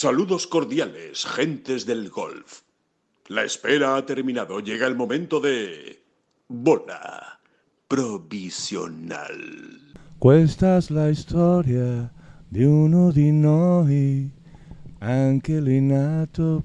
[0.00, 2.60] Saludos cordiales, gentes del golf.
[3.26, 4.60] La espera ha terminado.
[4.60, 6.00] Llega el momento de...
[6.46, 7.40] Bola
[7.88, 9.34] provisional.
[10.20, 12.12] Questa è la storia
[12.46, 14.30] di uno di noi,
[15.00, 15.60] anche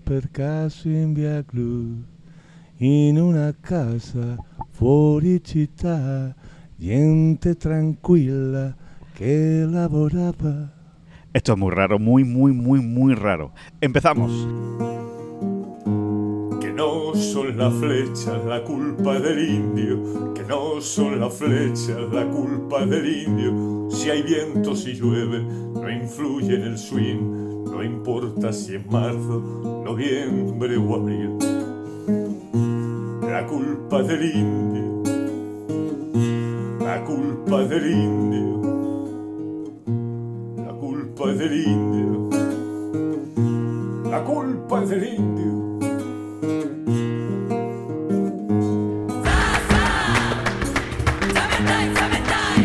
[0.04, 2.04] per caso in via Glu,
[2.77, 4.38] in una casa
[4.70, 6.36] fuori città,
[6.75, 8.75] gente tranquilla
[9.11, 10.82] che lavorava.
[11.34, 13.52] Esto es muy raro, muy, muy, muy, muy raro.
[13.82, 14.32] Empezamos.
[16.61, 22.29] Que no son las flechas la culpa del indio, que no son las flechas la
[22.29, 23.89] culpa del indio.
[23.89, 29.83] Si hay viento, si llueve, no influye en el swing, no importa si es marzo,
[29.83, 31.32] noviembre o abril.
[33.23, 35.02] La culpa del indio,
[36.80, 38.53] la culpa del indio,
[41.23, 42.30] culpa del indio,
[44.11, 45.80] la culpa del indio.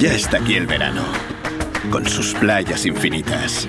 [0.00, 1.05] Ya está aquí el verano,
[1.91, 3.69] con sus playas infinitas,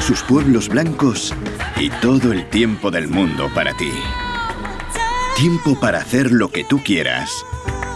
[0.00, 1.34] sus pueblos blancos
[1.78, 3.90] y todo el tiempo del mundo para ti.
[5.36, 7.30] Tiempo para hacer lo que tú quieras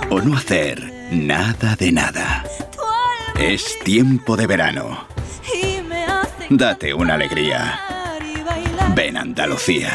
[0.09, 2.45] o no hacer nada de nada.
[3.39, 5.14] Es tiempo de verano.
[6.51, 7.79] Date una alegría.
[8.95, 9.91] Ven Andalucía.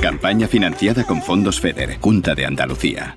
[0.00, 3.16] Campaña financiada con fondos FEDER, Junta de Andalucía.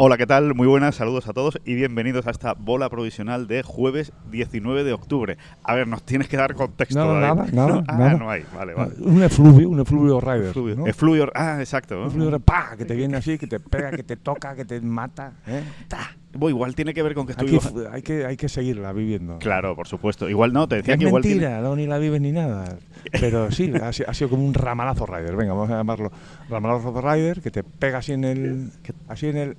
[0.00, 0.54] Hola, ¿qué tal?
[0.54, 4.92] Muy buenas, saludos a todos y bienvenidos a esta bola provisional de jueves 19 de
[4.92, 5.38] octubre.
[5.64, 6.98] A ver, nos tienes que dar contexto.
[7.04, 7.84] No, nada, nada, ¿No?
[7.88, 8.14] Ah, nada.
[8.14, 8.92] no hay, vale, vale.
[9.00, 10.50] Un efluvio, un efluvio rider.
[10.50, 10.76] Efluvio.
[10.76, 10.86] ¿no?
[10.86, 12.00] Efluvio- ah, exacto.
[12.00, 14.80] Un efluvio pa, que te viene así, que te pega, que te toca, que te
[14.80, 15.32] mata.
[15.48, 15.64] ¿eh?
[15.88, 16.16] Ta.
[16.34, 17.58] Bueno, igual tiene que ver con que Hay, que,
[17.90, 19.38] hay, que, hay que seguirla viviendo.
[19.38, 20.28] Claro, por supuesto.
[20.28, 22.76] Igual no, te decía es que igual tiene- mentira, no, ni la vives ni nada.
[23.18, 25.34] Pero sí, ha, si- ha sido como un ramalazo rider.
[25.36, 26.12] Venga, vamos a llamarlo
[26.50, 28.70] ramalazo rider, que te pega así en el.
[29.08, 29.56] Así en el.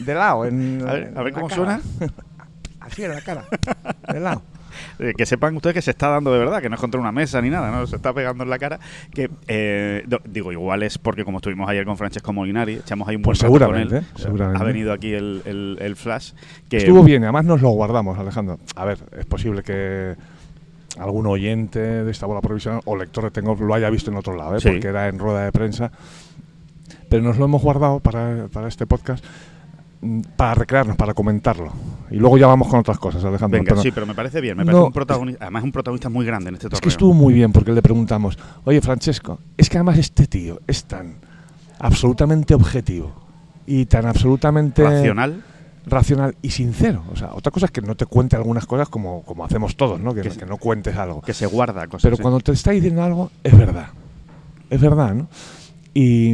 [0.00, 0.82] De lado, en.
[0.86, 1.56] A ver, a ver cómo cara.
[1.56, 1.80] suena.
[2.80, 3.44] Así en la cara.
[4.12, 4.42] De lado.
[4.98, 7.12] Eh, que sepan ustedes que se está dando de verdad, que no es contra una
[7.12, 8.78] mesa ni nada, no se está pegando en la cara.
[9.12, 13.22] Que eh, digo, igual es porque como estuvimos ayer con Francesco Molinari, echamos ahí un
[13.22, 14.04] buen Pues rato con él.
[14.16, 14.60] seguramente.
[14.60, 16.32] Ha venido aquí el, el- el flash.
[16.68, 18.58] Que, Estuvo bien, además nos lo guardamos, Alejandro.
[18.74, 20.14] A ver, es posible que
[20.98, 24.34] algún oyente de esta bola provisional o lector de Tengo lo haya visto en otro
[24.34, 24.60] lado, ¿eh?
[24.60, 24.70] Sí.
[24.70, 25.90] porque era en rueda de prensa.
[27.08, 29.24] Pero nos lo hemos guardado para, para este podcast
[30.36, 31.72] para recrearnos, para comentarlo.
[32.10, 33.58] Y luego ya vamos con otras cosas, Alejandro.
[33.58, 34.56] Venga, pero sí, pero me parece bien.
[34.56, 36.82] Me parece No, un protagonista, además un protagonista muy grande en este es torneo.
[36.82, 40.84] que estuvo muy bien porque le preguntamos, oye Francesco, es que además este tío es
[40.84, 41.16] tan
[41.78, 43.12] absolutamente objetivo
[43.66, 45.42] y tan absolutamente racional.
[45.86, 47.02] racional y sincero.
[47.12, 50.00] O sea, otra cosa es que no te cuente algunas cosas como, como hacemos todos,
[50.00, 50.14] ¿no?
[50.14, 51.20] Que, Que que, se- no cuentes algo.
[51.22, 52.02] que se guarda cosas.
[52.02, 52.22] Pero sí.
[52.22, 53.88] cuando te está diciendo algo, es verdad.
[54.70, 55.28] Es verdad, ¿no?
[55.94, 56.32] Y,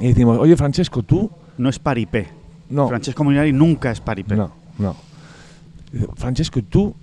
[0.00, 1.30] y decimos, oye, Francesco, tú.
[1.58, 2.28] no es paripé.
[2.70, 4.36] No, Francesco Molinari nunca es paripé.
[4.36, 4.96] no, no.
[5.92, 6.94] Dice, Francesco, tú.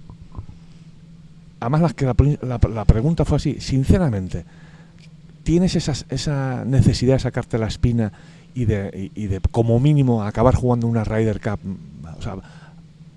[1.60, 4.46] Además, la, que la, la- la pregunta fue así, sinceramente,
[5.44, 8.12] ¿tienes esas- esa necesidad de sacarte la espina
[8.56, 11.60] y de, y, y de, como mínimo, acabar jugando una Ryder Cup?
[12.18, 12.36] O sea,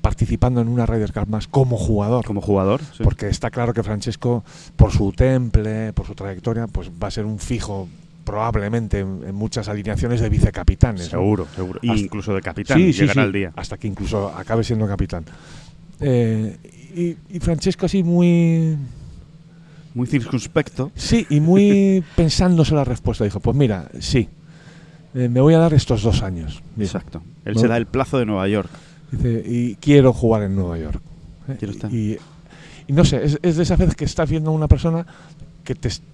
[0.02, 2.26] participando en una Ryder Cup más como jugador.
[2.26, 2.82] Como jugador.
[2.82, 3.02] sí.
[3.02, 4.44] Porque está claro que Francesco,
[4.76, 7.88] por su temple, por su trayectoria, pues va a ser un fijo
[8.24, 11.04] probablemente en, en muchas alineaciones de vicecapitanes.
[11.04, 11.10] ¿no?
[11.10, 11.80] Seguro, seguro.
[11.82, 12.78] Hasta- incluso de capitán.
[12.78, 13.52] Sí, llegará sí, el día.
[13.56, 15.24] Hasta que incluso acabe siendo capitán.
[16.00, 16.56] Eh,
[16.96, 18.76] y, y Francesco así muy...
[19.94, 20.90] Muy circunspecto.
[20.96, 23.22] Sí, y muy pensándose la respuesta.
[23.24, 24.28] Dijo, pues mira, sí,
[25.14, 26.62] eh, me voy a dar estos dos años.
[26.78, 27.22] Exacto.
[27.44, 27.60] Él No.
[27.60, 28.68] se da el plazo de Nueva York.
[29.12, 31.00] Dice, y quiero jugar en Nueva York.
[31.48, 31.54] ¿eh?
[31.58, 31.94] Quiero estar.
[31.94, 32.18] Y,
[32.88, 35.06] y no sé, es, es de esas veces que estás viendo a una persona
[35.64, 36.04] que te está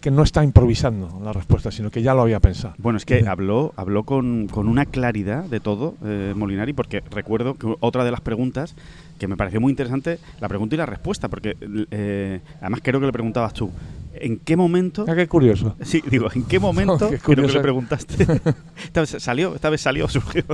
[0.00, 2.74] que no está improvisando la respuesta, sino que ya lo había pensado.
[2.78, 7.54] Bueno, es que habló, habló con, con una claridad de todo, eh, Molinari, porque recuerdo
[7.54, 8.74] que otra de las preguntas
[9.18, 11.56] que me pareció muy interesante, la pregunta y la respuesta, porque
[11.90, 13.70] eh, además creo que le preguntabas tú,
[14.14, 15.04] ¿en qué momento...
[15.08, 15.76] Ah, qué curioso.
[15.82, 17.08] Sí, digo, ¿en qué momento?
[17.08, 17.54] Qué creo que curioso.
[17.54, 18.24] le preguntaste.
[18.82, 20.44] esta vez salió, esta vez salió, surgió.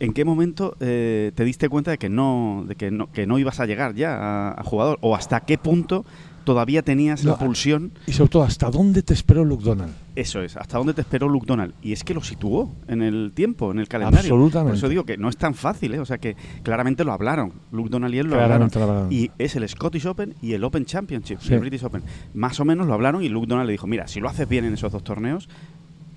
[0.00, 3.38] ¿En qué momento eh, te diste cuenta de que no, de que no, que no
[3.38, 4.98] ibas a llegar ya a, a jugador?
[5.00, 6.04] ¿O hasta qué punto
[6.48, 7.92] todavía tenías No, la pulsión?
[8.06, 9.92] Y sobre todo, ¿hasta dónde te esperó Luke Donald?
[10.16, 11.74] Eso es, ¿hasta dónde te esperó Luke Donald?
[11.82, 14.32] Y es que lo situó en el tiempo, en el calendario.
[14.34, 14.70] Absolutamente.
[14.70, 16.00] Por eso digo que no es tan fácil, ¿eh?
[16.00, 17.52] O sea que claramente lo hablaron.
[17.70, 19.12] Luke Donald y él lo Claramente hablaron.
[19.12, 21.52] Y es el Scottish Open y el Open Championship, Sí.
[21.52, 22.02] el British Open.
[22.32, 24.64] Más o menos lo hablaron y Luke Donald le dijo, mira, si lo haces bien
[24.64, 25.48] en esos dos torneos,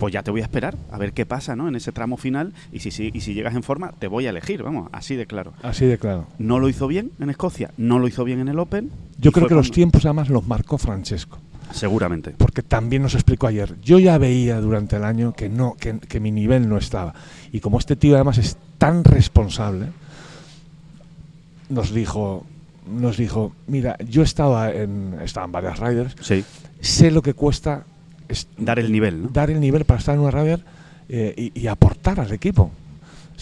[0.02, 1.68] pues ya te voy a esperar a ver qué pasa, ¿no?
[1.68, 4.30] En ese tramo final y si, si, y si llegas en forma, te voy a
[4.30, 5.52] elegir, vamos, así de claro.
[5.62, 6.26] Así de claro.
[6.40, 8.90] No lo hizo bien en Escocia, no lo hizo bien en el Open.
[9.18, 11.38] Yo creo que los tiempos además los marcó Francesco.
[11.70, 12.32] Seguramente.
[12.36, 13.76] Porque también nos explicó ayer.
[13.80, 17.14] Yo ya veía durante el año que no, que, que mi nivel no estaba.
[17.52, 19.86] Y como este tío además es tan responsable,
[21.68, 22.44] nos dijo,
[22.92, 26.44] nos dijo, mira, yo estaba en, estaba en varias riders, Sí.
[26.80, 27.84] sé lo que cuesta
[28.32, 29.28] es- Dar el nivel, ¿no?
[29.28, 30.64] dar el nivel para estar en una rider
[31.08, 32.70] eh, y, y aportar al equipo.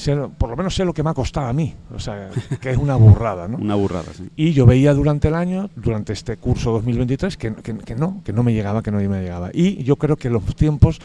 [0.06, 2.70] Lo- por lo menos sé lo que me ha costado a mí, o sea, que
[2.70, 3.58] es una burrada, ¿no?
[3.60, 4.28] Una burrada, sí.
[4.36, 8.32] Y yo veía durante el año, durante este curso 2023, que, que- que no, que
[8.32, 9.50] no me llegaba, que no me llegaba.
[9.52, 11.00] Y yo creo que los tiempos,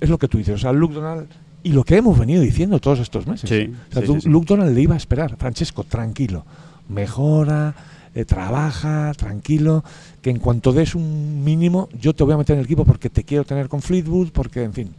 [0.00, 1.26] es lo que tú dices, o sea, Luke Donald,
[1.64, 3.48] y lo que hemos venido diciendo todos estos meses.
[3.50, 4.28] Sí, o sea, sí.
[4.28, 6.44] Luke Donald le iba a esperar, Francesco, tranquilo,
[6.88, 7.74] mejora,
[8.14, 9.84] eh, trabaja, tranquilo,
[10.20, 13.10] que en cuanto des un mínimo, yo te voy a meter en el equipo porque
[13.10, 14.94] te quiero tener con Fleetwood, porque, en fin.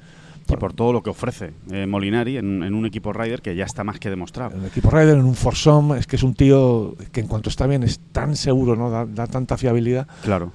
[0.49, 3.63] Y por todo lo que ofrece eh, Molinari en, en un equipo Ryder que ya
[3.63, 4.55] está más que demostrado.
[4.57, 7.65] El equipo Ryder en un Forsome es que es un tío que en cuanto está
[7.65, 8.89] bien es tan seguro, ¿no?
[8.89, 10.05] Da, da tanta fiabilidad.
[10.21, 10.51] Claro.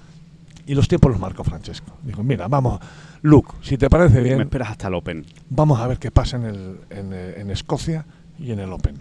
[0.67, 1.97] Y los tiempos los marcó Francesco.
[2.03, 2.79] Dijo, mira, vamos,
[3.23, 5.25] Luke, si te parece Me bien, esperas hasta el Open.
[5.49, 8.05] vamos a ver qué pasa en, el, en, eh, en Escocia
[8.39, 8.97] y en el Open.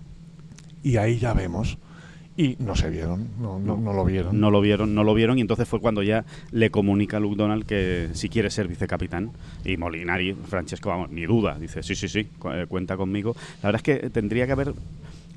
[0.84, 1.78] Y ahí ya vemos.
[2.38, 4.40] Y no se vieron, no, no, no lo vieron.
[4.40, 7.36] No lo vieron, no lo vieron y entonces fue cuando ya le comunica a Luke
[7.36, 9.32] Donald que si quiere ser vicecapitán
[9.66, 13.36] y Molinari, Francesco, vamos, ni duda, dice sí, sí, sí, eh, cuenta conmigo.
[13.64, 14.74] La verdad es que tendría que haber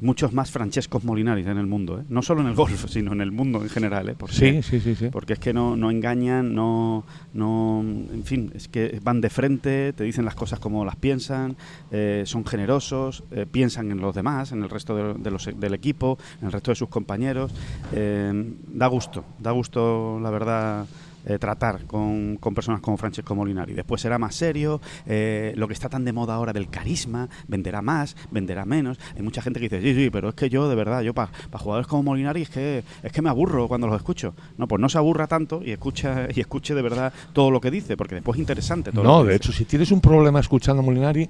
[0.00, 2.04] muchos más Francescos Molinaris en el mundo, ¿eh?
[2.08, 4.14] no solo en el golf, sino en el mundo en general, ¿eh?
[4.16, 5.08] Porque, Sí, sí, sí, sí.
[5.12, 7.04] porque es que no, no engañan, no,
[7.34, 11.56] no, en fin, es que van de frente, te dicen las cosas como las piensan,
[11.90, 15.74] eh, son generosos, eh, piensan en los demás, en el resto de, de los- del
[15.74, 17.52] equipo, en el resto de sus compañeros.
[17.92, 20.86] Eh, da gusto, da gusto, la verdad.
[21.26, 23.74] Eh, tratar con, con personas como Francesco Molinari.
[23.74, 27.82] Después será más serio, eh, lo que está tan de moda ahora del carisma, venderá
[27.82, 28.98] más, venderá menos.
[29.16, 31.30] Hay mucha gente que dice, sí, sí, pero es que yo, de verdad, yo para
[31.52, 34.34] jugadores como Molinari es que, es que me aburro cuando los escucho.
[34.58, 37.70] No, pues no se aburra tanto y escucha y escuche de verdad todo lo que
[37.70, 39.36] dice, porque después es interesante todo lo No, que de dice.
[39.50, 41.28] hecho, si tienes un problema escuchando a Molinari,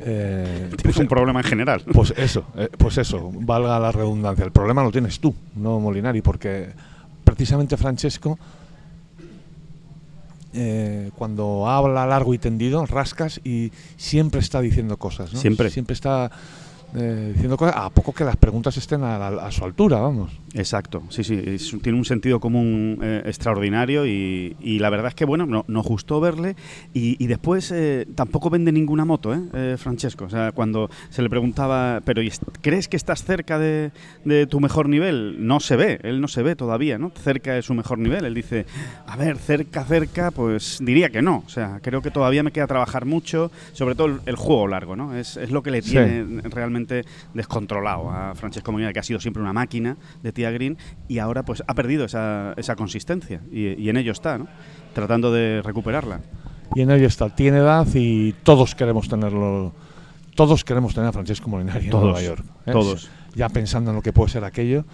[0.00, 1.82] eh, Tienes un problema en general.
[1.92, 4.44] Pues eso, eh, pues eso, valga la redundancia.
[4.44, 6.70] El problema lo tienes tú, no Molinari, porque
[7.22, 8.38] precisamente Francesco,
[10.54, 15.40] eh, cuando habla largo y tendido, rascas y siempre está diciendo cosas, ¿no?
[15.40, 15.70] Siempre.
[15.70, 16.30] Siempre está
[16.94, 20.30] eh, diciendo cosas, a poco que las preguntas estén a, su altura, vamos.
[20.54, 25.14] Exacto, sí, sí, es tiene un sentido común eh, extraordinario y, y la verdad es
[25.14, 26.54] que, bueno, no- nos gustó verle
[26.92, 30.24] y, y después eh, tampoco vende ninguna moto, ¿eh, eh, Francesco?
[30.26, 33.90] O sea, cuando se le preguntaba, pero ¿y est- ¿crees que estás cerca de,
[34.24, 35.44] de tu mejor nivel?
[35.46, 37.10] No se ve, él no se ve todavía, ¿no?
[37.10, 38.24] Cerca de su mejor nivel.
[38.24, 38.66] Él dice,
[39.06, 41.42] a ver, cerca, cerca, pues diría que no.
[41.44, 44.94] O sea, creo que todavía me queda trabajar mucho, sobre todo el, el juego largo,
[44.96, 45.16] ¿no?
[45.16, 45.90] Es, es lo que le Sí.
[45.90, 46.24] tiene
[47.34, 50.76] descontrolado a Francesco Molina, que ha sido siempre una máquina de tía Green
[51.08, 54.48] y ahora pues ha perdido esa, esa consistencia y, y en ello está, ¿no?
[54.94, 56.20] Tratando de recuperarla.
[56.74, 59.72] Y en ello está, tiene edad y todos queremos tenerlo,
[60.34, 62.44] todos queremos tener a Francesco Molinari en Todos, Nueva York.
[62.66, 62.72] ¿eh?
[62.72, 63.10] todos.
[63.34, 64.84] Ya pensando en lo que puede ser aquello,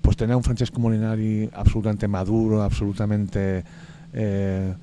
[0.00, 3.64] pues tener a un Francesco Molinari absolutamente maduro, absolutamente
[4.12, 4.74] eh,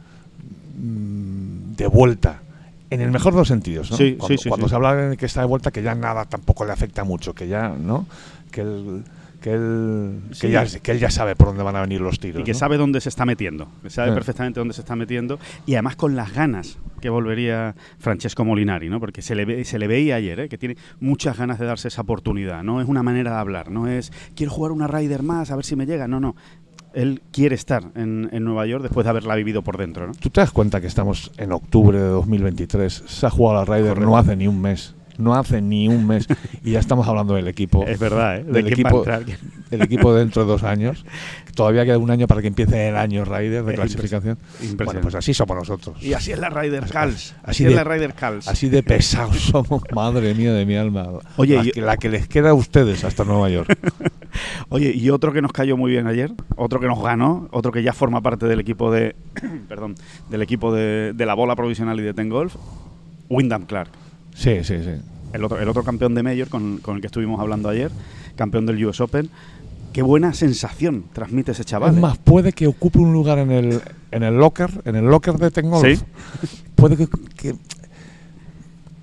[0.78, 2.42] mm, de vuelta.
[2.90, 3.98] En el mejor de los sentidos, ¿no?
[3.98, 6.26] Sí, cuando sí, sí, cuando se habla de que está de vuelta, que ya nada
[6.26, 8.08] tampoco le afecta mucho, que ya, ¿no?
[8.52, 9.04] Que él,
[9.42, 12.42] que él, que ya, que él ya sabe por dónde van a venir los tiros.
[12.42, 12.58] Y que ¿no?
[12.58, 16.16] sabe dónde se está metiendo, que sabe perfectamente dónde se está metiendo y además con
[16.16, 19.00] las ganas que volvería Francesco Molinari, ¿no?
[19.00, 20.50] Porque se le, ve, se le veía ayer, ¿eh?
[20.50, 23.88] que tiene muchas ganas de darse esa oportunidad, no es una manera de hablar, no
[23.88, 26.36] es quiero jugar una Ryder más a ver si me llega, no, no.
[26.94, 30.14] Él quiere estar en, en Nueva York después de haberla vivido por dentro, ¿no?
[30.14, 33.04] ¿Tú te das cuenta que estamos en octubre de 2023?
[33.08, 34.10] Se ha jugado la Ryder Correcto.
[34.10, 34.96] no hace ni un mes.
[35.18, 36.28] No hace ni un mes.
[36.64, 37.86] y ya estamos hablando del equipo.
[37.86, 38.44] Es verdad, ¿eh?
[38.46, 39.38] ¿De Del quién va a equipo,
[39.70, 41.04] del equipo dentro de dos años.
[41.56, 44.38] Todavía queda un año para que empiece el año Ryder de Es clasificación.
[44.62, 44.84] impresionante.
[44.86, 46.02] Bueno, pues así somos nosotros.
[46.02, 47.36] Y así es la Ryder Cals.
[47.44, 48.48] Así, así es la Ryder Cals.
[48.48, 51.10] Así de pesados somos, madre mía de mi alma.
[51.36, 53.78] Oye, la que les queda a ustedes hasta Nueva York.
[54.70, 57.82] Oye, y otro que nos cayó muy bien ayer, otro que nos ganó, otro que
[57.82, 59.16] ya forma parte del equipo de,
[59.68, 59.96] perdón,
[60.30, 62.56] del equipo de, de la bola provisional y de Ten Golf,
[63.30, 63.90] Wyndham Clark.
[64.36, 64.92] Sí, sí, sí.
[65.34, 67.92] El otro, el otro campeón de Major con, con el que estuvimos hablando ayer,
[68.36, 69.30] campeón del US Open.
[69.94, 71.92] Qué buena sensación transmite ese chaval.
[71.92, 72.02] Es ¿eh?
[72.02, 75.50] más, puede que ocupe un lugar en el, en el locker, en el locker de
[75.50, 75.84] Tengolf.
[76.00, 76.04] Sí.
[76.76, 77.08] Puede que,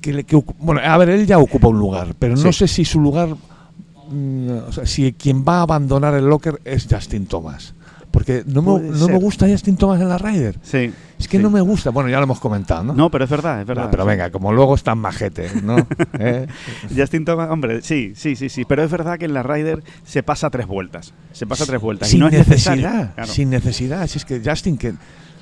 [0.01, 2.53] que, que bueno, a ver, él ya ocupa un lugar, pero no Sí.
[2.61, 3.31] sé si su lugar,
[4.69, 7.75] o sea, si quien va a abandonar el locker es Justin Thomas,
[8.11, 10.59] Porque no, me, no me gusta Justin Thomas en la Ryder.
[10.63, 10.91] Sí.
[11.19, 11.43] Es que sí.
[11.43, 11.91] no me gusta.
[11.91, 12.95] Bueno, ya lo hemos comentado, ¿no?
[12.95, 13.85] No, pero es verdad, es verdad.
[13.85, 14.09] No, pero Sí.
[14.09, 15.77] venga, como luego están majete, ¿no?
[16.19, 16.47] ¿Eh?
[16.97, 18.65] Justin Thomas, hombre, sí, sí, sí, sí.
[18.65, 21.13] Pero es verdad que en la Ryder se pasa tres vueltas.
[21.33, 22.09] Se pasa tres vueltas.
[22.09, 22.75] Sin y no es necesidad.
[22.77, 23.13] necesario.
[23.17, 23.33] Claro.
[23.33, 24.07] Sin necesidad.
[24.07, 24.95] Si es que Justin, que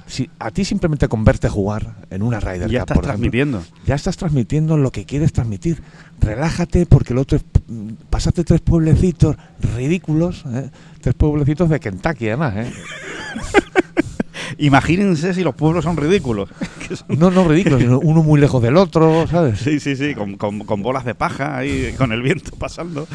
[0.07, 3.31] si a ti simplemente con verte jugar en una Ryder ya Cup, estás por ejemplo,
[3.31, 3.63] transmitiendo.
[3.87, 5.83] ya estás transmitiendo lo que quieres transmitir.
[6.21, 9.37] Relájate porque el otro es, mm, pasaste tres pueblecitos
[9.77, 10.71] ridículos, ¿eh?
[11.01, 12.73] tres pueblecitos de Kentucky además, ¿eh?
[14.59, 16.49] Imagínense si los pueblos son ridículos.
[16.49, 19.59] Son- No, no ridículos, sino uno muy lejos del otro, ¿sabes?
[19.61, 23.07] Sí, sí, sí, con, con- con bolas de paja ahí, con el viento pasando.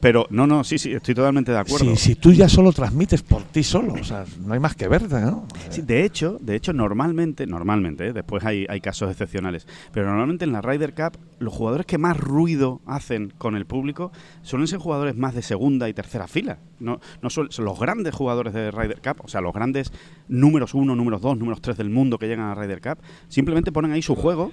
[0.00, 1.90] Pero no, no, sí, sí, estoy totalmente de acuerdo.
[1.90, 4.88] Si, si tú ya solo transmites por ti solo, o sea, no hay más que
[4.88, 5.46] verte, ¿no?
[5.70, 8.12] Sí, de hecho, de hecho, normalmente, normalmente, ¿eh?
[8.12, 12.16] después hay, hay casos excepcionales, pero normalmente en la Ryder Cup los jugadores que más
[12.16, 14.10] ruido hacen con el público
[14.42, 16.58] suelen ser jugadores más de segunda y tercera fila.
[16.80, 19.92] No, no suel- son los grandes jugadores de Ryder Cup, o sea, los grandes
[20.28, 23.92] números uno, números dos, números tres del mundo que llegan a Ryder Cup, simplemente ponen
[23.92, 24.50] ahí su juego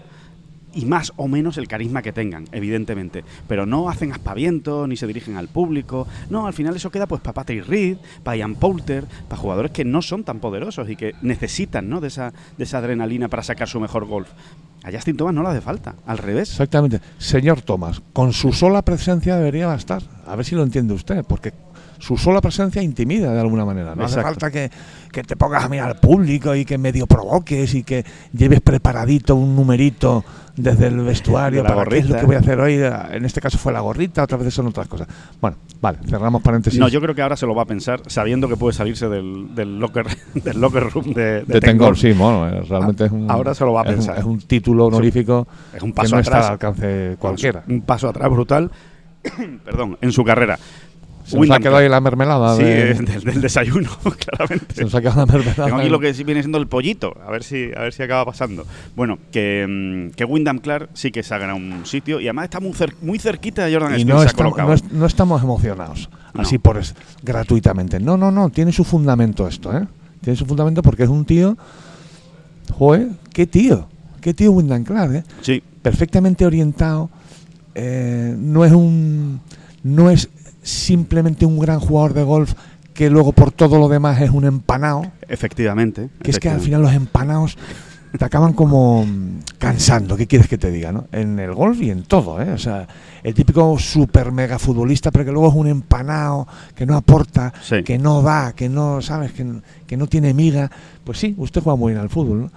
[0.75, 3.23] y más o menos el carisma que tengan, evidentemente.
[3.47, 6.05] Pero no hacen aspavientos, ni se dirigen al público.
[6.29, 9.85] No, al final eso queda pues para Patrick Reed, para Ian Poulter, para jugadores que
[9.85, 12.01] no son tan poderosos y que necesitan ¿no?
[12.01, 14.27] de, esa, de esa adrenalina para sacar su mejor golf.
[14.83, 16.51] A Justin Thomas no le hace falta, al revés.
[16.51, 16.99] Exactamente.
[17.17, 20.03] Señor Tomás, con su sola presencia debería bastar.
[20.27, 21.53] A ver si lo entiende usted, porque
[22.05, 23.95] su sola presencia intimida de alguna manera.
[23.95, 24.69] No hace falta que,
[25.11, 29.35] que te pongas a mirar al público y que medio provoques y que lleves preparadito
[29.35, 30.23] un numerito
[30.55, 32.19] desde el vestuario para qué es lo gorrita.
[32.19, 32.79] que voy a hacer hoy.
[33.15, 35.07] En este caso fue la gorrita, otras veces son otras cosas.
[35.41, 36.79] Bueno, vale, cerramos paréntesis.
[36.79, 39.55] No, yo creo que ahora se lo va a pensar, sabiendo que puede salirse del,
[39.55, 41.99] del locker, del locker room de, de, de Ten Tengol, Golf.
[41.99, 43.31] sí, bueno, eh, realmente es un.
[43.31, 44.17] Ahora se lo va a es un- pensar.
[44.19, 46.45] Es un, título honorífico es un que paso no está atrás.
[46.45, 47.63] al alcance cualquiera.
[47.67, 48.69] Un paso atrás brutal,
[49.65, 50.57] perdón, en su carrera.
[51.25, 52.55] Se nos ha quedado ahí la mermelada.
[52.55, 54.75] Sí, de- del, del desayuno, claramente.
[54.75, 55.65] se nos ha quedado la mermelada.
[55.65, 58.03] Tengo aquí lo que sí viene siendo el pollito, a ver si, a ver si
[58.03, 58.65] acaba pasando.
[58.95, 62.45] Bueno, que, mm, que Wyndham Clark sí que se ha ganado un sitio y además
[62.45, 65.41] está muy, cer- muy cerquita de Jordan y no se estamos, no, es- no estamos
[65.43, 66.41] emocionados No.
[66.41, 69.85] así por es- gratuitamente no no no tiene su fundamento esto ¿eh?
[70.21, 71.57] tiene su fundamento porque es un tío
[72.77, 73.87] joder qué tío
[74.21, 75.23] qué tío Wyndham Clark ¿eh?
[75.41, 77.09] Sí, perfectamente orientado
[77.73, 79.41] eh, no es un
[79.83, 80.29] no es
[80.69, 82.53] simplemente un gran jugador de golf
[82.93, 86.09] que luego por todo lo demás es un empanado efectivamente.
[86.23, 87.57] que es que al final los empanados
[88.17, 90.91] te acaban como mm, cansando, ¿qué quieres que te diga?
[90.93, 91.05] ¿no?
[91.11, 92.49] En el golf y en todo, ¿eh?
[92.53, 92.87] O sea,
[93.23, 97.83] el típico super mega futbolista, pero que luego es un empanado, que no aporta, Sí.
[97.83, 99.33] que no da, que no, ¿sabes?
[99.33, 99.45] Que,
[99.85, 100.71] que no tiene miga.
[101.03, 102.51] Pues sí, usted juega muy bien al fútbol, ¿no?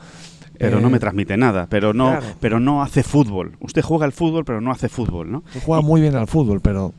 [0.57, 2.27] Pero Eh, no me transmite nada, pero no, claro.
[2.41, 3.57] pero no hace fútbol.
[3.59, 5.43] Usted juega al fútbol, pero no hace fútbol, ¿no?
[5.67, 6.95] Juega Y- muy bien al fútbol, pero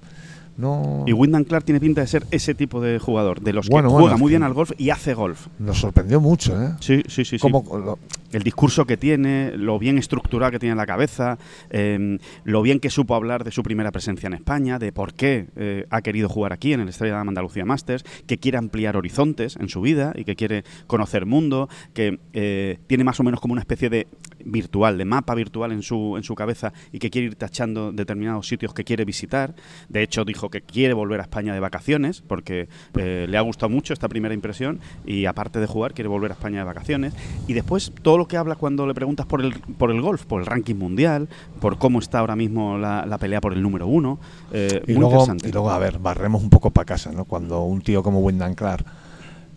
[0.60, 1.04] no...
[1.08, 3.90] Y Wyndham Clark tiene pinta de ser ese tipo de jugador, de los que Bueno,
[3.90, 5.48] juega muy bien al golf y hace golf.
[5.58, 6.72] Nos sorprendió mucho, ¿eh?
[6.82, 7.38] Sí, sí, sí.
[7.38, 7.40] sí.
[7.40, 7.98] Como lo-
[8.32, 11.38] el discurso que tiene, lo bien estructurado que tiene en la cabeza,
[11.70, 15.48] eh, lo bien que supo hablar de su primera presencia en España, de por qué
[15.56, 19.56] eh, ha querido jugar aquí en el Estrella de Andalucía Masters, que quiere ampliar horizontes
[19.56, 23.54] en su vida y que quiere conocer mundo, que eh, tiene más o menos como
[23.54, 24.08] una especie de
[24.46, 28.48] virtual, de mapa virtual en su, en su cabeza y que quiere ir tachando determinados
[28.48, 29.56] sitios que quiere visitar.
[29.90, 33.70] De hecho, dijo que quiere volver a España de vacaciones porque eh, le ha gustado
[33.70, 37.14] mucho esta primera impresión y aparte de jugar, quiere volver a España de vacaciones.
[37.48, 40.40] Y después todo lo que habla cuando le preguntas por el, por el golf, por
[40.42, 41.28] el ranking mundial,
[41.60, 44.20] por cómo está ahora mismo la, la pelea por el número uno.
[44.54, 45.50] eh, Y muy luego, interesante.
[45.50, 47.26] y luego, a ver, barremos un poco para casa, ¿no?
[47.26, 48.86] Cuando un tío como Wyndham Clark,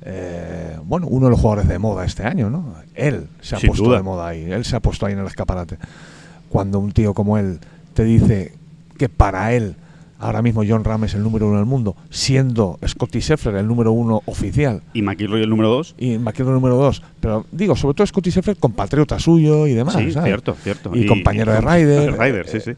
[0.05, 2.75] eh, bueno, uno de los jugadores de moda este año, ¿no?
[2.95, 3.99] Él se ha Sin puesto duda.
[3.99, 5.79] de moda ahí, él se ha puesto ahí en el escaparate.
[6.49, 7.61] Cuando un tío como él
[7.95, 8.55] te dice
[8.99, 9.77] que para él
[10.23, 13.93] ahora mismo John Ram es el número uno del mundo, siendo Scotty Scheffler el número
[13.93, 15.95] uno oficial Y McIlroy el número dos.
[15.99, 19.95] y McIlroy el número dos, pero digo, sobre todo Scotty Scheffler compatriota suyo y demás,
[19.97, 20.29] sí, ¿sabes?
[20.29, 20.91] cierto, cierto.
[20.95, 22.19] Y, compañero de Ryder.
[22.19, 22.73] Ryder, sí, eh, sí.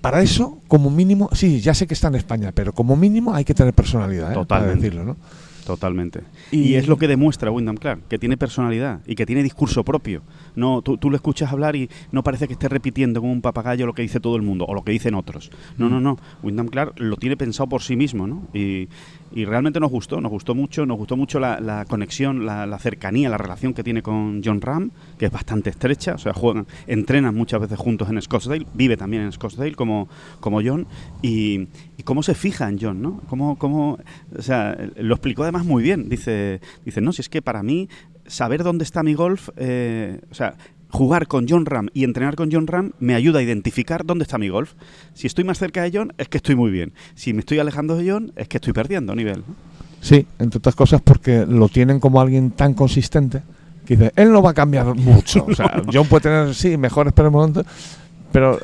[0.00, 3.44] para eso, como mínimo, sí, ya sé que está en España, pero como mínimo hay
[3.44, 4.34] que tener personalidad, ¿eh?
[4.34, 4.80] para Totalmente.
[4.84, 5.16] decirlo, ¿no?
[5.66, 6.22] Totalmente.
[6.50, 9.84] Y- Y, es lo que demuestra Wyndham Clark, que tiene personalidad y que tiene discurso
[9.84, 10.22] propio.
[10.56, 13.86] No, tú, tú lo escuchas hablar y no parece que esté repitiendo como un papagayo
[13.86, 15.50] lo que dice todo el mundo o lo que dicen otros.
[15.78, 16.18] No, no, no.
[16.42, 18.42] Wyndham Clark lo tiene pensado por sí mismo, ¿no?
[18.54, 18.88] Y,
[19.34, 22.78] y realmente nos gustó, nos gustó mucho, nos gustó mucho la, la conexión, la, la
[22.78, 26.66] cercanía, la relación que tiene con John Ram, que es bastante estrecha, o sea, juegan,
[26.86, 30.08] entrenan muchas veces juntos en Scottsdale, vive también en Scottsdale como,
[30.40, 30.86] como John,
[31.22, 31.68] y,
[32.04, 33.20] cómo se fija en John, ¿no?
[33.28, 33.96] Cómo, cómo,
[34.36, 37.88] o sea, lo explicó además muy bien, dice, dice, no, si es que para mí
[38.26, 40.56] saber dónde está mi golf, eh, o sea,
[40.92, 44.38] jugar con John Ram y entrenar con John Ram me ayuda a identificar dónde está
[44.38, 44.74] mi golf.
[45.14, 46.92] Si estoy más cerca de John, es que estoy muy bien.
[47.14, 49.38] Si me estoy alejando de John, es que estoy perdiendo nivel.
[49.38, 49.54] ¿no?
[50.00, 53.42] Sí, entre otras cosas porque lo tienen como alguien tan consistente
[53.86, 55.46] que dice, él no va a cambiar mucho.
[55.48, 57.64] O sea, John puede tener, sí, mejores pero momentos,
[58.30, 58.58] pero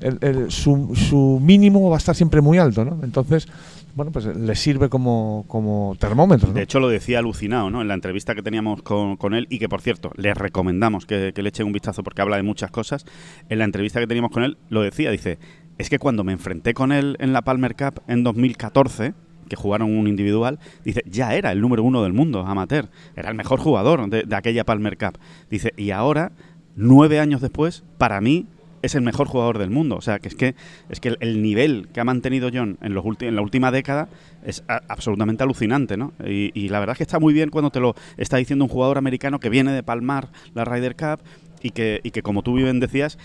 [0.00, 2.98] el- el- su, su mínimo va a estar siempre muy alto, ¿no?
[3.02, 3.48] Entonces,
[3.94, 6.54] bueno, pues le sirve como, como termómetro, ¿no?
[6.54, 7.82] De hecho, lo decía alucinado, ¿no?
[7.82, 11.32] En la entrevista que teníamos con, con él y que, por cierto, les recomendamos que,
[11.34, 13.04] que le echen un vistazo porque habla de muchas cosas.
[13.48, 15.38] En la entrevista que teníamos con él, lo decía, dice,
[15.78, 19.14] es que cuando me enfrenté con él en la Palmer Cup en 2014,
[19.48, 22.88] que jugaron un individual, dice, ya era el número uno del mundo, amateur.
[23.16, 25.18] Era el mejor jugador de, de aquella Palmer Cup.
[25.50, 26.32] Dice, y ahora,
[26.76, 28.46] nueve años después, para mí
[28.82, 29.96] es el mejor jugador del mundo.
[29.96, 30.54] O sea, que es que
[30.88, 34.08] es que el, el nivel que ha mantenido John en, los en la última década
[34.44, 36.12] es absolutamente alucinante, ¿no?
[36.24, 38.70] Y, y la verdad es que está muy bien cuando te lo está diciendo un
[38.70, 41.20] jugador americano que viene de palmar la Ryder Cup
[41.62, 43.18] y que, y que como tú bien decías,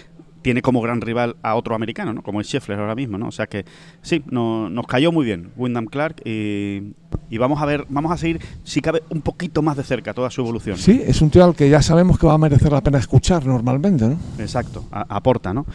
[0.46, 2.22] tiene como gran rival a otro americano, ¿no?
[2.22, 3.30] Como es Scheffler ahora mismo, ¿no?
[3.30, 3.66] O sea que
[4.04, 6.94] sí, no- nos cayó muy bien Wyndham Clark y,
[7.32, 10.30] y vamos a ver, vamos a seguir, si cabe, un poquito más de cerca toda
[10.30, 10.78] su evolución.
[10.78, 13.44] Sí, es un tío al que ya sabemos que va a merecer la pena escuchar
[13.44, 14.20] normalmente, ¿no?
[14.38, 15.66] Exacto, a- aporta, ¿no?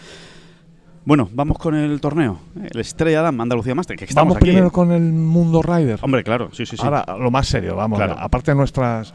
[1.05, 2.39] Bueno, vamos con el torneo.
[2.73, 4.45] El Estrella Damm Andalucía Master, que estamos Vamos aquí.
[4.45, 4.71] primero ¿eh?
[4.71, 5.99] con el mundo rider.
[6.03, 6.83] Hombre, claro, sí, sí, sí.
[6.85, 8.15] Ahora, lo más serio, vamos, Claro.
[8.19, 9.13] aparte de nuestras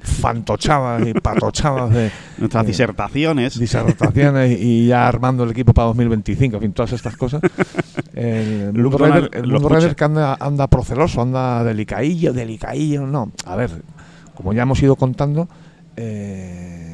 [0.00, 3.58] fantochadas y patochadas de Nuestras eh, disertaciones.
[3.58, 7.40] disertaciones y ya armando el equipo para 2025, en fin, todas estas cosas.
[8.14, 13.32] El mundo rider, el rider que anda, anda proceloso, anda delicaillo, delicaillo, no.
[13.44, 13.70] A ver,
[14.34, 15.48] como ya hemos ido contando,
[15.96, 16.87] eh,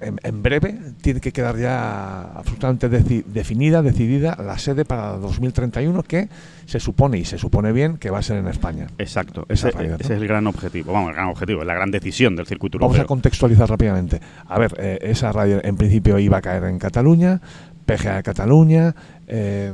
[0.00, 6.02] en, en breve tiene que quedar ya absolutamente deci- definida, decidida la sede para 2031,
[6.02, 6.28] que
[6.66, 8.88] se supone, y se supone bien, que va a ser en España.
[8.98, 9.94] Exacto, Esa ese, ¿no?
[9.94, 10.92] ese es el gran objetivo.
[10.92, 13.08] Vamos, el gran objetivo, la gran decisión del circuito Vamos a europeo.
[13.08, 14.20] contextualizar rápidamente.
[14.46, 17.40] A ver, eh, esa radio en principio iba a caer en Cataluña,
[17.86, 18.94] PGA de Cataluña,
[19.28, 19.72] eh,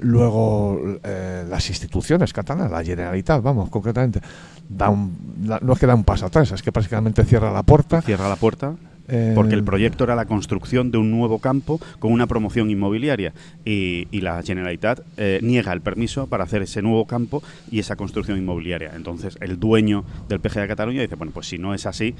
[0.00, 4.20] luego eh, las instituciones catalanas, la Generalitat, vamos, concretamente,
[4.68, 7.62] da un- la- no es que da un paso atrás, es que prácticamente cierra la
[7.62, 8.00] puerta.
[8.02, 8.74] Cierra la puerta.
[9.08, 13.32] Eh, Porque el proyecto era la construcción de un nuevo campo con una promoción inmobiliaria
[13.64, 17.96] y, y la Generalitat eh, niega el permiso para hacer ese nuevo campo y esa
[17.96, 18.92] construcción inmobiliaria.
[18.94, 22.14] Entonces el dueño del PGA de Cataluña dice, bueno, pues si no es así,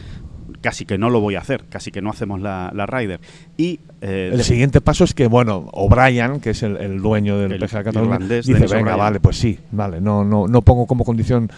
[0.61, 3.21] casi que no lo voy a hacer, casi que no hacemos la, la Ryder.
[3.57, 7.53] Y eh, El siguiente paso es que, bueno, O'Brien, que es el, el dueño del
[7.53, 8.99] El PGA de Cataluña, dice, venga, O'Brien".
[8.99, 11.51] vale, pues sí, vale, no, no, no pongo como condición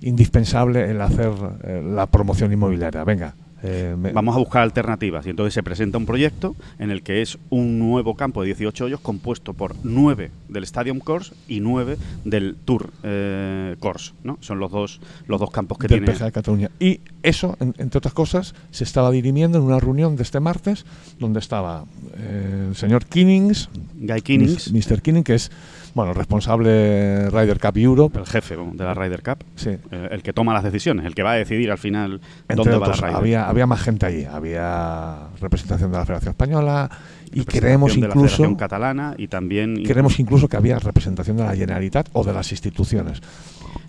[0.00, 1.32] indispensable el hacer
[1.64, 3.34] eh, la promoción inmobiliaria, venga.
[3.66, 7.22] Eh, me- Vamos a buscar alternativas y entonces se presenta un proyecto en el que
[7.22, 11.96] es un nuevo campo de 18 hoyos compuesto por 9 del Stadium Course y 9
[12.24, 14.36] del Tour eh, Course, ¿no?
[14.40, 16.70] Son los dos los dos campos que del tiene PGA de Cataluña.
[16.78, 20.84] Y eso, en- entre otras cosas, se estaba dirimiendo en una reunión de este martes,
[21.18, 21.84] donde estaba
[22.18, 25.00] eh, el señor Kinnings, Guy Kinnings, Mis- Mr.
[25.00, 25.50] Kinning, que es
[25.94, 28.18] bueno responsable Ryder Cup Europe.
[28.18, 29.70] el jefe de la Ryder Cup, Sí.
[29.90, 32.78] eh, el que toma las decisiones, el que va a decidir al final Entre dónde
[32.78, 33.14] va la Ryder.
[33.16, 34.24] había, había más gente allí.
[34.24, 36.90] Había representación de la Federación Española
[37.32, 41.44] y creemos de la incluso Federación Catalana y también creemos incluso que había representación de
[41.44, 43.20] la Generalitat o de las instituciones.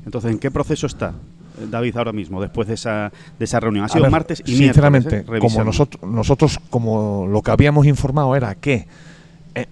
[0.05, 1.09] Entonces, ¿en qué proceso está
[1.59, 3.85] eh, David ahora mismo después de esa de esa reunión?
[3.85, 5.47] Ha sido ver, martes y sinceramente, miércoles, ¿eh?
[5.47, 8.87] como nosotros, nosotros como lo que habíamos informado era que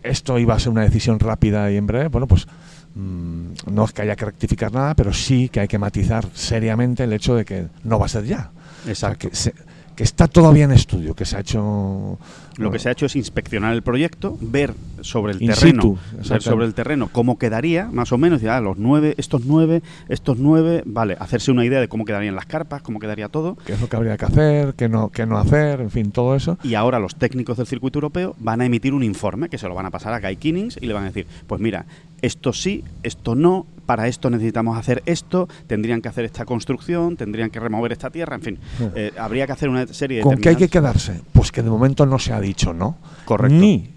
[0.03, 2.47] esto iba a ser una decisión rápida y en breve, bueno, pues
[2.95, 7.03] mm, no es que haya que rectificar nada, pero sí que hay que matizar seriamente
[7.03, 8.51] el hecho de que no va a ser ya.
[8.53, 9.29] O sea, Exacto.
[9.29, 9.53] que, se-
[9.95, 12.17] que está todavía en estudio, que se ha hecho...
[12.57, 15.97] Lo que se ha hecho es inspeccionar el proyecto, ver sobre el In terreno, situ,
[16.29, 20.37] ver sobre el terreno cómo quedaría, más o menos, ya los nueve, estos nueve, estos
[20.37, 23.57] nueve, vale, hacerse una idea de cómo quedarían las carpas, cómo quedaría todo.
[23.65, 26.35] qué es lo que habría que hacer, qué no, qué no hacer, en fin, todo
[26.35, 26.57] eso.
[26.63, 29.75] Y ahora los técnicos del circuito europeo van a emitir un informe que se lo
[29.75, 31.85] van a pasar a Guy Kinnings y le van a decir, pues mira,
[32.21, 37.49] esto sí, esto no, para esto necesitamos hacer esto, tendrían que hacer esta construcción, tendrían
[37.49, 38.59] que remover esta tierra, en fin,
[38.95, 41.19] eh, habría que hacer una serie de ¿Con qué hay que quedarse?
[41.33, 42.97] Pues que de momento no se ha dicho no.
[43.25, 43.55] Correcto.
[43.55, 43.89] Ni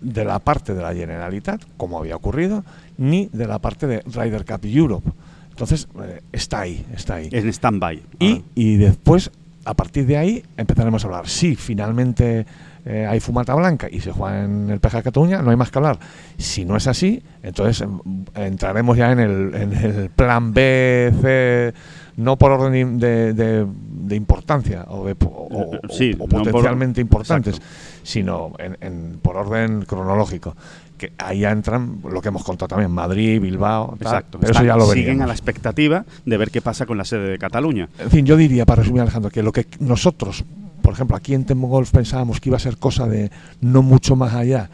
[0.00, 2.62] de la parte de la Generalitat, como había ocurrido,
[2.98, 5.10] ni de la parte de Ryder Cup Europe.
[5.50, 7.28] Entonces, eh, está ahí, está ahí.
[7.32, 8.02] en stand-by.
[8.18, 8.42] Y, Ah.
[8.54, 9.30] y después,
[9.64, 11.28] a partir de ahí, empezaremos a hablar.
[11.28, 12.44] Si finalmente
[12.86, 15.78] eh, hay fumata blanca y se juega en el de Cataluña, no hay más que
[15.78, 15.98] hablar.
[16.36, 17.98] Si no es así, entonces em,
[18.34, 21.72] entraremos ya en el, en el plan B, C,
[22.16, 26.42] no por orden de, de- de importancia o, de, o- Eh, sí, o no por-
[26.44, 27.74] potencialmente importantes, exacto.
[28.02, 30.54] sino en, en- por orden cronológico.
[30.96, 34.38] Que ahí ya entran lo que hemos contado también, Madrid, Bilbao, tal, Exacto.
[34.38, 35.24] pero eso ya lo siguen veríamos.
[35.24, 37.88] a la expectativa de ver qué pasa con la sede de Cataluña.
[37.98, 40.44] En fin, yo diría, para resumir, Alejandro, que lo que nosotros,
[40.82, 44.14] por ejemplo, aquí en Temo Golf pensábamos que iba a ser cosa de no mucho
[44.14, 44.70] más allá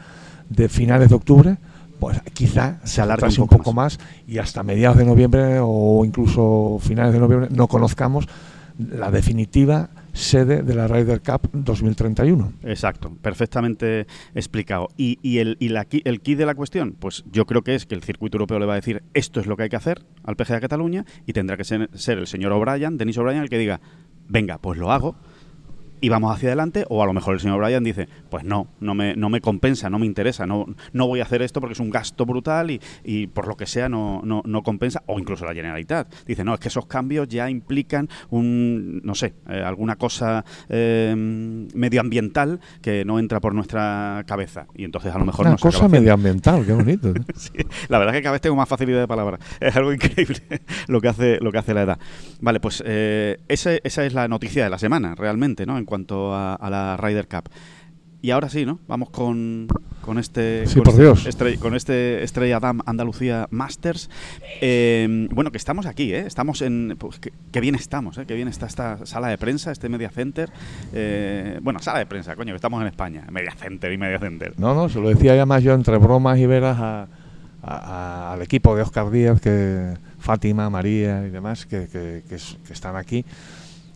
[0.50, 1.56] de finales de octubre,
[2.00, 3.98] pues quizá Se alargue un un poco más.
[4.26, 8.26] y hasta mediados de noviembre o incluso finales de noviembre no conozcamos
[8.78, 12.54] la definitiva sede de la Ryder Cup 2031.
[12.64, 14.88] Exacto, perfectamente explicado.
[14.96, 16.96] ¿Y, y el, y la, el key de la cuestión?
[16.98, 19.46] Pues yo creo que es que el circuito europeo le va a decir esto es
[19.46, 22.26] lo que hay que hacer al PGA de Cataluña y tendrá que ser, ser el
[22.26, 23.80] señor O'Brien, Denis O'Brien, el que diga,
[24.28, 25.16] venga, pues lo hago
[26.00, 28.94] y vamos hacia adelante, o a lo mejor el señor O'Brien dice, pues no, no
[28.94, 31.80] me, no me compensa, no me interesa, no, no voy a hacer esto porque es
[31.80, 35.44] un gasto brutal y, y por lo que sea no, no, no compensa, o incluso
[35.44, 36.12] la Generalitat.
[36.26, 41.14] Dice, no, es que esos cambios ya implican un, no sé, eh, alguna cosa eh,
[41.74, 44.66] medioambiental que no entra por nuestra cabeza.
[44.74, 47.08] Y entonces a lo mejor Una no se acaba cosa medioambiental, qué bonito.
[47.10, 47.14] ¿eh?
[47.36, 47.52] Sí,
[47.88, 49.38] la verdad es que cada vez tengo más facilidad de palabra.
[49.60, 50.36] Es algo increíble
[50.88, 51.98] lo que hace, lo que hace la edad.
[52.40, 55.78] Vale, pues eh, ese- esa es la noticia de la semana, realmente, ¿no?
[55.78, 57.50] En cuanto a, a la Ryder Cup.
[58.22, 58.78] Y ahora sí, ¿no?
[58.86, 59.66] Vamos con,
[60.02, 60.66] con este.
[60.66, 61.26] Sí, con por este Dios.
[61.26, 64.10] estre- con este Estrella Dam Andalucía Masters.
[64.60, 66.24] Eh, bueno, que estamos aquí, ¿eh?
[66.26, 66.96] Estamos en.
[66.98, 68.26] Pues, que, que bien estamos, ¿eh?
[68.26, 70.50] Que bien está esta sala de prensa, este Media Center.
[70.92, 73.24] Eh, bueno, sala de prensa, coño, que estamos en España.
[73.30, 74.52] Media Center y Media Center.
[74.58, 77.08] No, no, se lo decía ya más yo entre bromas y veras a- a-
[77.62, 82.58] a- al equipo de Oscar Díaz, que Fátima, María y demás, que, que- que es-
[82.66, 83.24] que están aquí.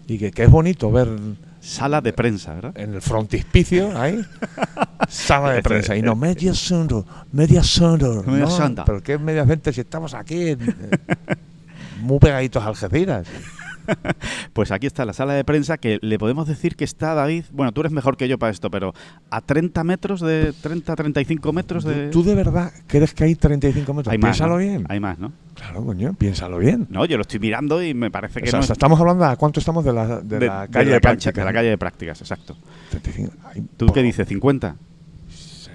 [0.06, 1.08] Y que, que es bonito ver
[1.64, 2.72] Sala de prensa, ¿verdad?
[2.76, 4.20] en el frontispicio ahí.
[5.08, 5.96] Sala de prensa.
[5.96, 10.48] Y no media centro media centro Media no, pero qué media centro si estamos aquí
[10.50, 11.34] en- eh,
[12.00, 13.26] muy pegaditos a Algeciras
[14.52, 17.72] Pues aquí está la sala de prensa que le podemos decir que está, David, bueno,
[17.72, 18.94] tú eres mejor que yo para esto, pero
[19.30, 22.08] a 30 metros de 30, 35 metros de...
[22.10, 24.12] ¿Tú de verdad crees que hay 35 metros?
[24.12, 24.58] Hay más, piénsalo ¿no?
[24.58, 25.32] bien Hay más, ¿no?
[25.54, 28.58] claro coño piénsalo bien No, yo lo estoy mirando y me parece que O sea,
[28.60, 30.94] no es- estamos hablando a cuánto estamos de la, de de- la de calle la
[30.96, 31.54] de, cancha, práctica, de la ¿no?
[31.56, 32.56] calle de prácticas, exacto.
[32.90, 34.28] 35, hay ¿Tú por qué dices?
[34.28, 34.74] ¿50?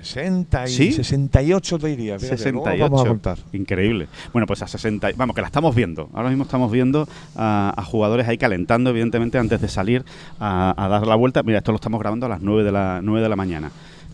[0.09, 0.91] 60 y ¿Sí?
[0.91, 2.83] 68 te diría fíjate, luego 68.
[2.83, 4.07] vamos a contar Increíble.
[4.33, 5.11] Bueno, pues a 60.
[5.15, 6.09] Vamos, que la estamos viendo.
[6.13, 10.03] Ahora mismo estamos viendo a, a jugadores ahí calentando, evidentemente, antes de salir
[10.39, 11.43] a, a dar la vuelta.
[11.43, 13.71] Mira, esto lo estamos grabando a las 9 de la, 9 de la mañana.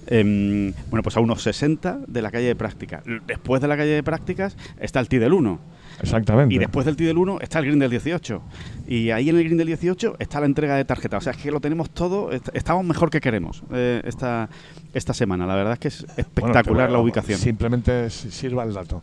[0.08, 3.04] Em, bueno, pues a unos 60 de la calle de prácticas.
[3.26, 5.60] Después de la calle de prácticas está el T del 1.
[6.02, 8.42] Exactamente Y después del del 1 está el Green del 18.
[8.88, 11.18] Y ahí en el Green del 18 está la entrega de tarjeta.
[11.18, 12.32] O sea, es que lo tenemos todo.
[12.32, 14.50] est- Estamos mejor que queremos eh, esta,
[14.94, 15.46] esta semana.
[15.48, 17.40] La verdad es que es Bueno, espectacular la ubicación.
[17.40, 19.02] Simplemente si- sirva el dato.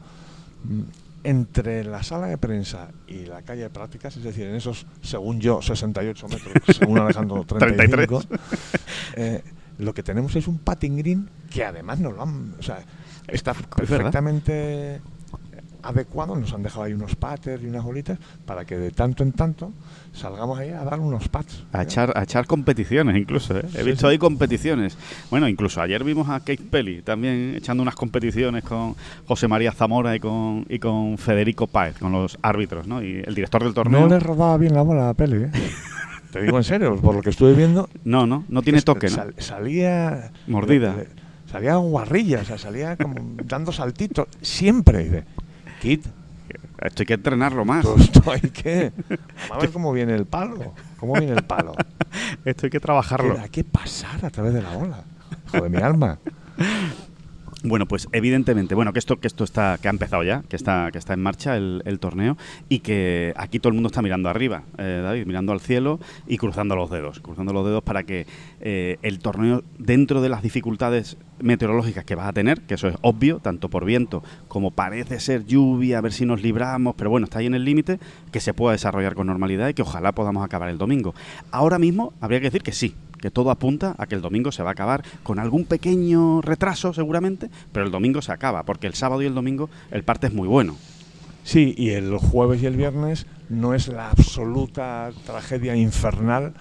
[0.64, 0.82] Mm,
[1.24, 5.40] Entre la sala de prensa y la calle de prácticas, es decir, en esos, según
[5.40, 8.22] yo, 68 metros, según Alejandro, 35,
[9.16, 9.40] eh,
[9.78, 12.54] lo que tenemos es un patting green que además nos lo han.
[12.58, 12.80] O sea,
[13.28, 15.00] está perfectamente
[15.82, 16.36] adecuado.
[16.36, 19.72] Nos han dejado ahí unos paters y unas bolitas para que de tanto en tanto
[20.12, 21.64] salgamos ahí a dar unos pats.
[21.72, 23.62] A echar, a echar competiciones incluso, ¿eh?
[23.74, 24.12] He Sí, visto sí.
[24.12, 24.96] ahí competiciones.
[25.30, 28.94] Bueno, incluso ayer vimos a Kate Pelly también echando unas competiciones con
[29.26, 33.02] José María Zamora y con, y con Federico Páez, con los árbitros, ¿no?
[33.02, 34.00] Y el director del torneo.
[34.00, 35.50] No le rodaba bien la bola a la peli, ¿eh?
[36.32, 39.08] Te digo en serio, por lo que estuve viendo, no, no, no tiene Es- toque,
[39.08, 39.14] ¿no?
[39.16, 40.30] sal- salía.
[40.46, 40.92] Mordida.
[40.96, 41.08] le- le-
[41.50, 43.14] salía guarrilla, o sea, salía como
[43.44, 44.26] dando saltitos.
[44.40, 45.24] Siempre.
[45.82, 46.06] Kit,
[46.78, 47.82] Esto hay que entrenarlo más.
[47.82, 48.92] todo esto hay que.
[49.48, 50.74] Vamos a ver cómo viene el palo.
[50.96, 51.74] ¿Cómo viene el palo?
[52.44, 53.36] Esto hay que trabajarlo.
[53.40, 55.02] Hay que pasar a través de la bola.
[55.50, 56.20] Joder, mi alma.
[57.64, 60.90] Bueno, pues evidentemente, bueno, que esto, que esto está, que ha empezado ya, que está,
[60.90, 62.36] que está en marcha el, el torneo
[62.68, 66.38] y que aquí todo el mundo está mirando arriba, eh, David, mirando al cielo y
[66.38, 68.26] cruzando los dedos, cruzando los dedos para que
[68.60, 72.96] eh, el torneo, dentro de las dificultades meteorológicas que vas a tener, que eso es
[73.00, 77.26] obvio, tanto por viento como parece ser lluvia, a ver si nos libramos, pero bueno,
[77.26, 78.00] está ahí en el límite,
[78.32, 81.14] que se pueda desarrollar con normalidad y que ojalá podamos acabar el domingo.
[81.52, 84.64] Ahora mismo habría que decir que sí, que todo apunta a que el domingo se
[84.64, 88.94] va a acabar con algún pequeño retraso seguramente, pero el domingo se acaba, porque el
[88.94, 90.76] sábado y el domingo el parte es muy bueno.
[91.44, 96.52] Sí, y el jueves y el viernes no es la absoluta tragedia infernal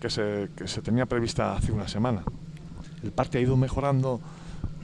[0.00, 2.22] que se, que se tenía prevista hace una semana.
[3.02, 4.20] El parte ha ido mejorando.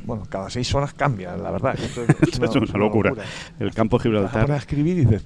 [0.05, 1.79] Bueno, cada seis horas cambia, la verdad.
[2.23, 3.13] Esto es una locura.
[3.61, 5.25] El campo de escribir y dices,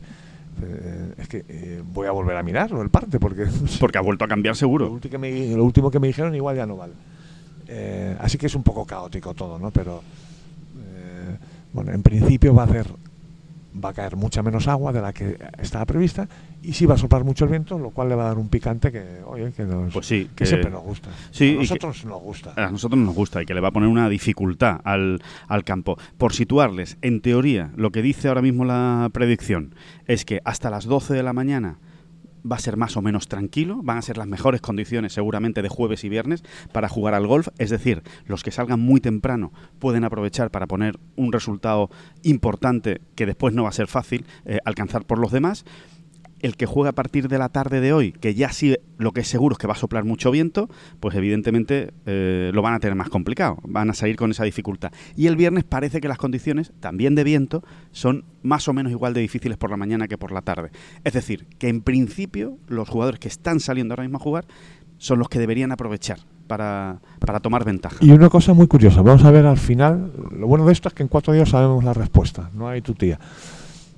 [0.62, 3.46] eh, es que eh, voy a volver a mirarlo, el parte, porque
[3.80, 4.90] porque ha vuelto a cambiar lo, seguro.
[4.90, 6.94] último que me, lo último que me dijeron igual ya no vale.
[7.66, 9.70] Eh, así que es un poco caótico todo, ¿no?
[9.70, 10.02] Pero,
[11.72, 12.86] bueno, en principio va a hacer
[13.82, 16.28] va a caer mucha menos agua de la que estaba prevista
[16.62, 18.48] y sí va a soplar mucho el viento, lo cual le va a dar un
[18.48, 21.10] picante que, oye, que, nos- Pues sí, que que- siempre nos gusta.
[21.30, 22.52] Sí, a que- nosotros nos gusta.
[22.56, 25.96] A nosotros nos gusta y que le va a poner una dificultad al, al campo.
[26.18, 29.74] Por situarles, en teoría, lo que dice ahora mismo la predicción
[30.06, 31.78] es que hasta las 12 de la mañana
[32.50, 35.68] va a ser más o menos tranquilo, van a ser las mejores condiciones seguramente de
[35.68, 40.04] jueves y viernes para jugar al golf, es decir, los que salgan muy temprano pueden
[40.04, 41.90] aprovechar para poner un resultado
[42.22, 45.64] importante que después no va a ser fácil eh, alcanzar por los demás
[46.44, 49.22] el que juega a partir de la tarde de hoy, que ya sí lo que
[49.22, 50.68] es seguro es que va a soplar mucho viento,
[51.00, 54.92] pues evidentemente eh, lo van a tener más complicado, van a salir con esa dificultad.
[55.16, 59.14] Y el viernes parece que las condiciones, también de viento, son más o menos igual
[59.14, 60.70] de difíciles por la mañana que por la tarde.
[61.02, 64.44] Es decir, que en principio los jugadores que están saliendo ahora mismo a jugar
[64.98, 67.96] son los que deberían aprovechar para, para, tomar ventaja.
[68.02, 70.94] Y una cosa muy curiosa, vamos a ver al final, lo bueno de esto es
[70.94, 73.18] que en cuatro días sabemos la respuesta, no hay tu tía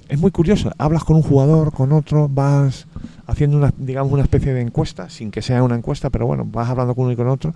[0.09, 0.71] es muy curioso.
[0.79, 2.87] Hablas con un jugador, con otro, vas
[3.27, 6.69] haciendo una, digamos, una especie de encuesta, sin que sea una encuesta, pero bueno, vas
[6.69, 7.55] hablando con uno y con otro.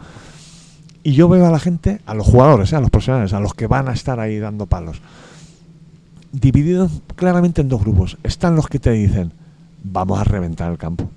[1.03, 2.77] Y yo veo a la gente, a los jugadores, ¿eh?
[2.77, 5.01] a los profesionales, a los que van a estar ahí dando palos,
[6.33, 8.19] divididos claramente en dos grupos.
[8.23, 9.33] Están los que te dicen,
[9.83, 11.09] vamos a reventar el campo.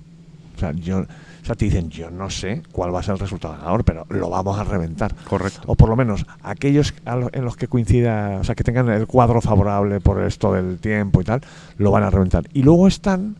[0.56, 1.04] O sea, yo,
[1.44, 4.06] o sea, te dicen, yo no sé cuál va a ser el resultado ganador, pero
[4.08, 5.14] lo vamos a reventar.
[5.28, 5.60] Correcto.
[5.66, 9.42] O por lo menos aquellos en los que coincida, o sea, que tengan el cuadro
[9.42, 11.42] favorable por esto del tiempo y tal,
[11.76, 12.44] lo van a reventar.
[12.54, 13.36] Y luego están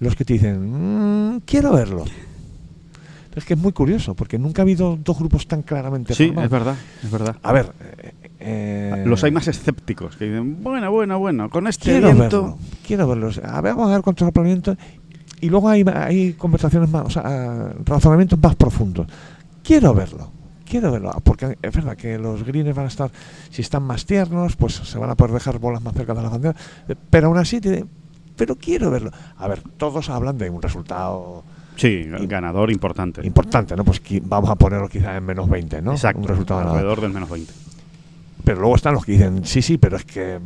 [0.00, 2.06] los que te dicen, mmm, quiero verlo.
[3.36, 6.50] Es que es muy curioso, porque nunca ha habido dos grupos tan claramente Sí, es
[6.50, 7.36] verdad, es verdad.
[7.42, 7.70] A ver...
[7.98, 12.42] Eh, eh, los hay más escépticos, que dicen, bueno, bueno, bueno, con este quiero viento...
[12.42, 13.38] Verlo, quiero verlos.
[13.38, 14.76] A ver, vamos a ver el planeamiento
[15.42, 19.08] y luego hay, hay conversaciones más, o sea, razonamientos más profundos.
[19.62, 20.30] Quiero verlo,
[20.64, 23.10] quiero verlo, porque es verdad que los greens van a estar,
[23.50, 26.28] si están más tiernos, pues se van a poder dejar bolas más cerca de la
[26.28, 26.56] bandera,
[27.10, 27.60] pero aún así,
[28.36, 29.10] pero quiero verlo.
[29.36, 31.42] A ver, todos hablan de un resultado...
[31.74, 33.26] Sí, ganador importante.
[33.26, 33.84] Importante, ¿no?
[33.84, 35.92] Pues vamos a ponerlo quizá en menos 20, ¿no?
[35.92, 37.52] Exacto, un resultado alrededor del menos 20.
[38.44, 40.38] Pero luego están los que dicen, sí, sí, pero es que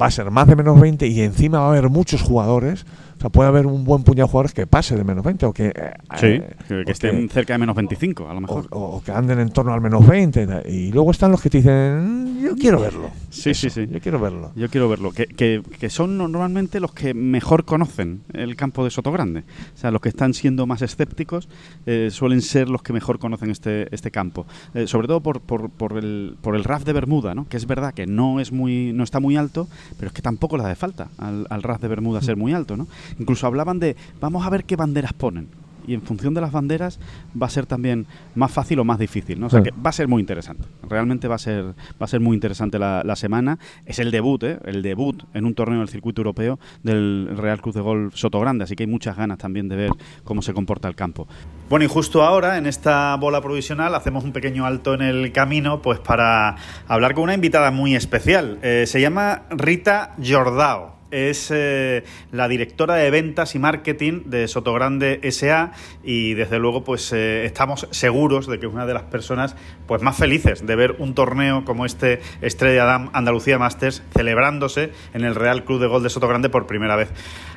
[0.00, 2.86] va a ser más de menos 20 y encima va a haber muchos jugadores
[3.24, 5.72] sea, puede haber un buen puñado de jugadores que pase de menos 20 o que,
[5.74, 8.66] eh, que, estén cerca de menos 25, a lo mejor.
[8.70, 10.64] O, que anden en torno al menos 20.
[10.68, 13.10] Y luego están los que te dicen, yo quiero verlo.
[13.30, 13.86] Sí, sí, sí.
[13.90, 14.52] Yo quiero verlo.
[14.54, 15.12] Yo quiero verlo.
[15.12, 19.44] Que, que, son normalmente los que mejor conocen el campo de Soto Grande.
[19.74, 21.48] O sea, los que están siendo más escépticos
[21.86, 24.46] eh, suelen ser los que mejor conocen este, este campo.
[24.74, 27.48] Eh, sobre todo por, por, por, el, por el RAF de Bermuda, ¿no?
[27.48, 30.56] que es verdad que no, es muy, no está muy alto, pero es que tampoco
[30.56, 32.76] le hace falta al, al RAF de Bermuda ser muy alto.
[32.76, 32.86] ¿no?
[33.18, 35.48] Incluso hablaban de, vamos a ver qué banderas ponen.
[35.86, 36.98] Y en función de las banderas
[37.40, 39.46] va a ser también más fácil o más difícil, ¿no?
[39.46, 40.64] O sea que va a ser muy interesante.
[40.88, 43.58] Realmente va a ser, va a ser muy interesante la, semana.
[43.86, 44.58] Es el debut, ¿eh?
[44.64, 48.64] El debut en un torneo del circuito europeo del Real Cruz de Golf Soto Grande.
[48.64, 49.90] Así que hay muchas ganas también de ver
[50.24, 51.28] cómo se comporta el campo.
[51.68, 55.80] Bueno, y justo ahora, en esta bola provisional, hacemos un pequeño alto en el camino,
[55.80, 56.56] pues para
[56.88, 58.58] hablar con una invitada muy especial.
[58.62, 65.20] Eh, se llama Rita Jordao es eh, la directora de ventas y marketing de Sotogrande
[65.30, 65.72] SA
[66.02, 69.54] y desde luego pues eh, estamos seguros de que es una de las personas
[69.86, 75.24] pues más felices de ver un torneo como este Estrella Damm Andalucía Masters celebrándose en
[75.24, 77.10] el Real Club de Gol de Sotogrande por primera vez.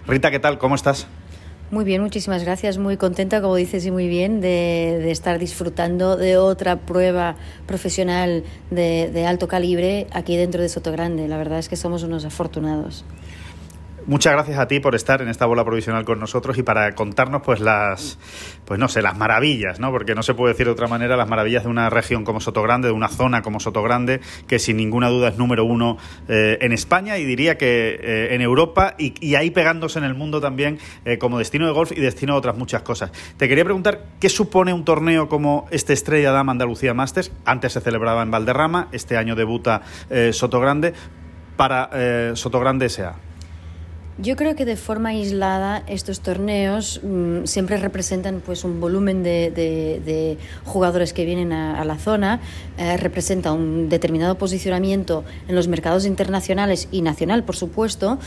[0.06, 0.60] Rita, ¿qué tal?
[0.60, 1.08] ¿Cómo estás?
[1.70, 2.78] Muy bien, muchísimas gracias.
[2.78, 9.10] Muy contenta, como dices, y muy bien de, estar disfrutando de otra prueba profesional de,
[9.12, 11.28] de, alto calibre aquí dentro de Sotogrande.
[11.28, 13.04] La verdad es que somos unos afortunados.
[14.08, 17.42] Muchas gracias a ti por estar en esta bola provisional con nosotros y para contarnos
[17.42, 18.18] pues las
[18.64, 19.92] pues no sé, las maravillas, ¿no?
[19.92, 22.88] Porque no se puede decir de otra manera las maravillas de una región como Sotogrande,
[22.88, 25.98] de una zona como Sotogrande, que sin ninguna duda es número uno
[26.30, 30.40] eh, en España y diría que eh, en Europa y, ahí pegándose en el mundo
[30.40, 33.12] también eh, como destino de golf y destino de otras muchas cosas.
[33.36, 37.34] Te quería preguntar, ¿qué supone un torneo como este Estrella Dama Andalucía Masters?
[37.44, 39.82] Antes se celebraba en Valderrama, este año debuta
[40.32, 40.94] Sotogrande
[41.58, 43.27] para Sotogrande S.A.
[44.20, 50.38] Yo creo que de forma aislada estos torneos mm, siempre representan pues un volumen de,
[50.66, 52.40] jugadores que vienen a, la zona,
[52.80, 58.18] eh, representa un determinado posicionamiento en los mercados internacionales y nacional, por supuesto,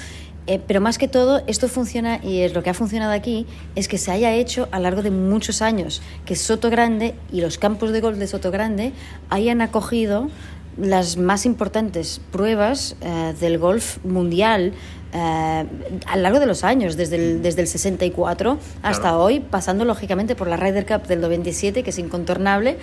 [0.46, 3.88] eh, pero más que todo, esto funciona y es lo que ha funcionado aquí es
[3.88, 7.58] que se haya hecho a lo largo de muchos años, que Soto Grande y los
[7.58, 8.92] campos de golf de Soto Grande
[9.28, 10.28] hayan acogido
[10.76, 14.72] las más importantes pruebas eh, del golf mundial
[15.12, 15.66] eh,
[16.06, 20.36] a lo largo de los años, desde el, desde el 64 hasta hoy, pasando lógicamente
[20.36, 22.78] por la Ryder Cup del 97, que es incontornable,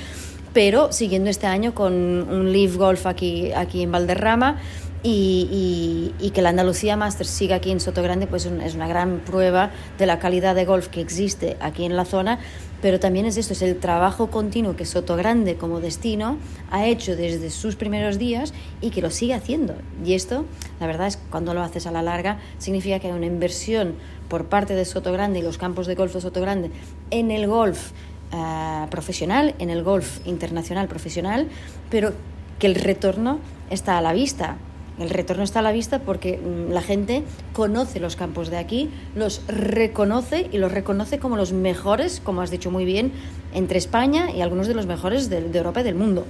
[0.54, 4.58] pero siguiendo este año con un Live Golf aquí, aquí en Valderrama
[5.04, 10.06] y, que la Andalucía Masters siga aquí en Sotogrande pues es una gran prueba de
[10.06, 12.40] la calidad de golf que existe aquí en la zona,
[12.82, 16.38] pero también es esto, es el trabajo continuo que Sotogrande como destino
[16.70, 19.76] ha hecho desde sus primeros días y que lo sigue haciendo.
[20.06, 20.46] Y esto,
[20.80, 23.96] la verdad es cuando lo haces a la larga, significa que hay una inversión
[24.30, 26.72] por parte de Sotogrande y los campos de golf de Sotogrande
[27.10, 27.92] en el golf
[28.32, 31.48] eh, profesional, en el golf internacional profesional,
[31.90, 32.13] pero
[32.60, 34.58] que el retorno está a la vista.
[35.00, 38.90] El retorno está a la vista porque mm, la gente conoce los campos de aquí,
[39.16, 43.12] los reconoce y los reconoce como los mejores, como has dicho muy bien,
[43.58, 46.28] entre España y algunos de los mejores de, Europa y del mundo.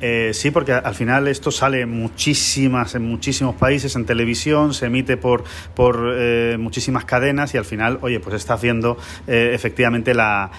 [0.00, 5.16] Eh, sí, porque al final esto sale muchísimas, en muchísimos países, en televisión, se emite
[5.16, 10.50] por, por eh, muchísimas cadenas y al final, oye, pues estás viendo eh, efectivamente la,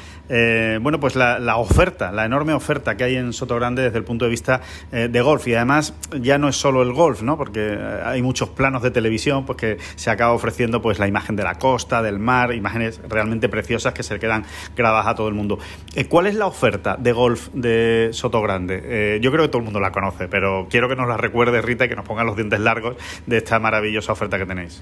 [0.82, 4.32] bueno, pues la, oferta, la enorme oferta que hay en Sotogrande desde el punto de
[4.32, 5.46] vista de golf.
[5.50, 7.36] Y además ya no es solo el golf, ¿no?
[7.36, 11.44] Porque hay muchos planos de televisión pues, que se acaba ofreciendo pues la imagen de
[11.44, 15.60] la costa, del mar, imágenes realmente preciosas que se quedan grabadas a todo el mundo.
[15.96, 18.82] Eh, ¿Cuál es la oferta de golf de Sotogrande?
[18.84, 21.62] Eh, yo creo que todo el mundo la conoce, pero quiero que nos la recuerde,
[21.62, 24.82] Rita, y que nos pongan los dientes largos de esta maravillosa oferta que tenéis.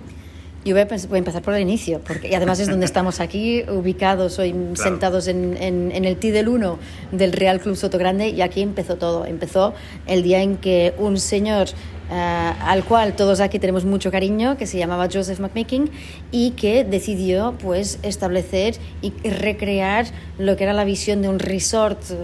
[0.66, 4.40] Yo voy a, empezar por el inicio, porque y además es donde estamos aquí, ubicados
[4.40, 6.78] hoy sentados en, en, el T del 1
[7.14, 9.26] del Real Club Sotogrande, y aquí empezó todo.
[9.26, 9.74] Empezó
[10.06, 11.70] el día en que un señor
[12.12, 15.90] eh, al cual todos aquí tenemos mucho cariño, que se llamaba Joseph McMaking
[16.32, 20.06] y que decidió pues establecer y recrear
[20.38, 22.16] lo que era la visión de un resort eh,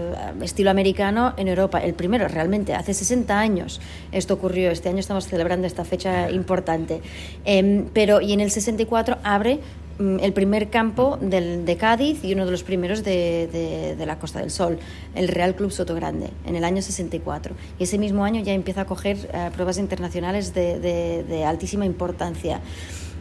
[0.42, 3.80] estilo americano en Europa, el primero realmente, hace 60 años
[4.12, 7.00] esto ocurrió, este año estamos celebrando esta fecha importante,
[7.44, 9.60] em, pero y en el 64 abre
[9.98, 14.40] el primer campo del, de Cádiz y uno de los primeros de, de, la Costa
[14.40, 14.78] del Sol,
[15.14, 17.54] el Real Club Sotogrande, en el año 64.
[17.78, 22.60] Y ese mismo año ya empieza a coger eh, pruebas internacionales de, altísima importancia.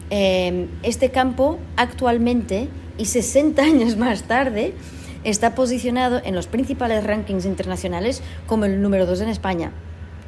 [0.09, 4.73] Eh, este campo actualmente, y 60 años más tarde,
[5.23, 9.71] está posicionado en los principales rankings internacionales como el número 2 en España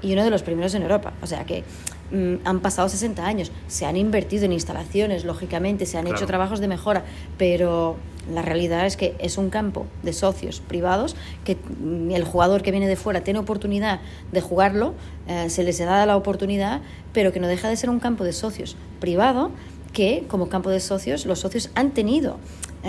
[0.01, 1.13] y uno de los primeros en Europa.
[1.21, 1.96] O sea que Mm,
[2.45, 6.67] han pasado 60 años, se han invertido en instalaciones, lógicamente, se han hecho trabajos de
[6.67, 7.03] mejora,
[7.37, 7.97] pero
[8.33, 12.71] la realidad es que es un campo de socios privados que mm, el jugador que
[12.71, 13.99] viene de fuera tiene oportunidad
[14.31, 14.93] de jugarlo,
[15.27, 16.81] eh, se les da la oportunidad,
[17.13, 19.51] pero que no deja de ser un campo de socios privado
[19.93, 22.37] que como campo de socios los socios han tenido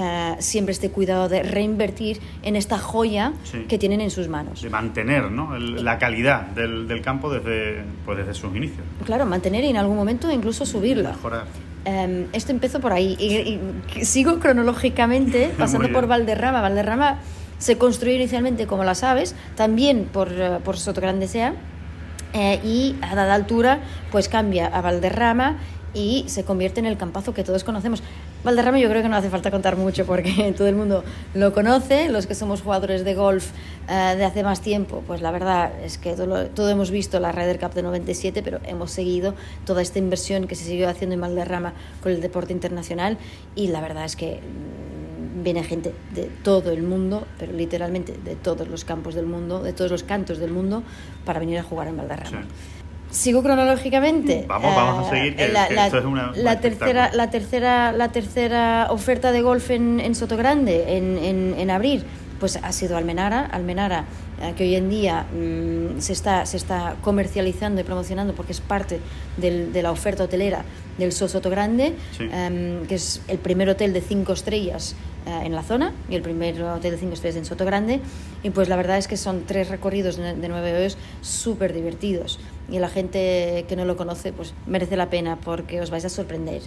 [0.00, 3.32] eh, siempre este cuidado de reinvertir en esta joya
[3.68, 4.62] que tienen en sus manos.
[4.62, 5.58] De mantener ¿no?
[5.58, 8.86] la calidad del, del, campo desde, pues desde sus inicios.
[9.04, 11.10] Claro, mantener y en algún momento incluso subirla.
[11.10, 11.46] Mejorar.
[11.84, 16.60] Em, esto empezó por ahí y, sigo cronológicamente pasando por Valderrama.
[16.60, 17.18] Valderrama
[17.58, 21.54] se construyó inicialmente, como las aves, también por, uh, por Sotograndesea
[22.34, 23.80] eh, y a dada altura
[24.12, 25.56] pues cambia a Valderrama
[25.92, 28.02] y se convierte en el campazo que todos conocemos.
[28.44, 32.08] Valderrama yo creo que no hace falta contar mucho porque todo el mundo lo conoce,
[32.08, 33.50] los que somos jugadores de golf
[33.88, 37.58] eh, de hace más tiempo, pues la verdad es que todo, hemos visto la Ryder
[37.58, 41.72] Cup de 97, pero hemos seguido toda esta inversión que se siguió haciendo en Valderrama
[42.02, 43.18] con el deporte internacional
[43.56, 48.36] y la verdad es que mm, viene gente de todo el mundo, pero literalmente de
[48.36, 50.84] todos los campos del mundo, de todos los cantos del mundo,
[51.24, 52.46] para venir a jugar en Valderrama.
[53.10, 54.44] Sigo cronológicamente.
[54.46, 55.36] Vamos, vamos a seguir.
[55.52, 55.68] La,
[56.58, 62.04] tercera, la, tercera, la tercera oferta de golf en, en Sotogrande en, en, en abrir
[62.38, 63.46] pues ha sido Almenara.
[63.46, 64.04] Almenara,
[64.40, 68.60] eh, que hoy en día mm, se, está, se está comercializando y promocionando porque es
[68.60, 69.00] parte
[69.36, 70.64] del, de la oferta hotelera
[70.98, 75.62] del Sosoto Grande, em, que es el primer hotel de cinco estrellas eh, en la
[75.62, 78.00] zona y el primer hotel de cinco estrellas en Soto Grande.
[78.42, 82.40] Y pues la verdad es que son tres recorridos de nueve horas súper divertidos.
[82.70, 86.08] Y la gente que no lo conoce, pues merece la pena porque os vais a
[86.08, 86.62] sorprender.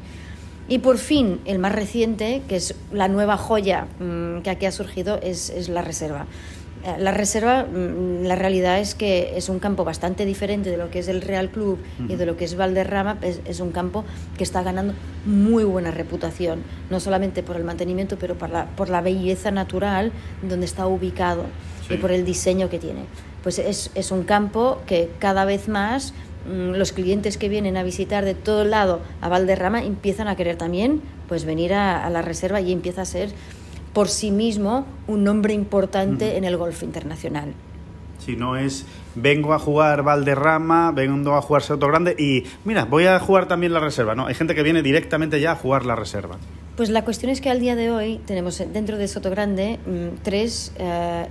[0.68, 4.72] Y por fin, el más reciente, que es la nueva joya mm, que aquí ha
[4.72, 6.28] surgido, es, es la reserva.
[6.84, 10.90] Eh, la reserva, mm, la realidad es que es un campo bastante diferente de lo
[10.90, 13.18] que es el Real Club y de lo que es Valderrama.
[13.22, 14.06] Es, es, un campo
[14.38, 14.94] que está ganando
[15.26, 20.12] muy buena reputación, no solamente por el mantenimiento, pero por la, por la belleza natural
[20.42, 21.46] donde está ubicado
[21.90, 23.02] y por el diseño que tiene.
[23.44, 26.14] Pues es, es un campo que cada vez más
[26.46, 30.56] Mm, los clientes que vienen a visitar de todo lado a Valderrama empiezan a querer
[30.56, 33.30] también pues venir a, la reserva y empieza a ser
[33.94, 37.54] por sí mismo un nombre importante en el golf internacional.
[38.18, 43.06] Si no es vengo a jugar Valderrama, vengo a jugar Soto Grande y mira, voy
[43.06, 44.16] a jugar también la reserva.
[44.16, 46.38] No, hay gente que viene directamente ya a jugar la reserva.
[46.76, 50.72] Pues la cuestión es que al día de hoy tenemos dentro de Sotogrande mm, tres
[50.78, 51.26] eh,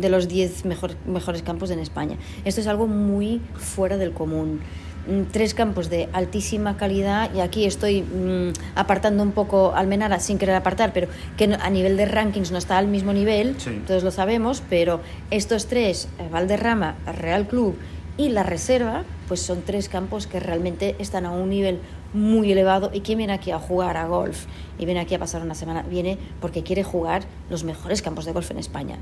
[0.00, 2.16] de los diez mejores campos en España.
[2.46, 4.60] Esto es algo muy fuera del común.
[5.06, 10.38] mm, tres campos de altísima calidad y aquí estoy mm, apartando un poco Almenara sin
[10.38, 14.10] querer apartar, pero que a nivel de rankings no está al mismo nivel, todos lo
[14.10, 17.76] sabemos, pero estos tres, eh, Valderrama, Real Club
[18.16, 21.78] y la Reserva, pues son tres campos que realmente están a un nivel
[22.12, 24.46] muy elevado y quien viene aquí a jugar a golf
[24.78, 28.32] y viene aquí a pasar una semana viene porque quiere jugar los mejores campos de
[28.32, 28.96] golf en España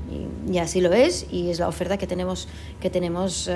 [0.49, 2.49] y, así lo es y es la oferta que tenemos
[2.81, 3.51] que tenemos uh,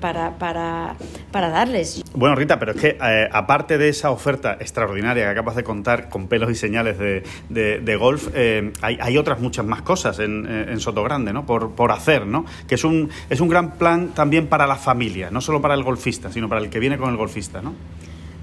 [0.00, 0.94] para, para,
[1.32, 5.56] para, darles bueno Rita pero es que eh, aparte de esa oferta extraordinaria que acabas
[5.56, 9.66] de contar con pelos y señales de, de, de golf eh, hay, hay, otras muchas
[9.66, 11.44] más cosas en, en Sotogrande ¿no?
[11.44, 12.44] por, por hacer ¿no?
[12.68, 15.82] que es un, es un gran plan también para la familia no solo para el
[15.82, 17.74] golfista sino para el que viene con el golfista ¿no?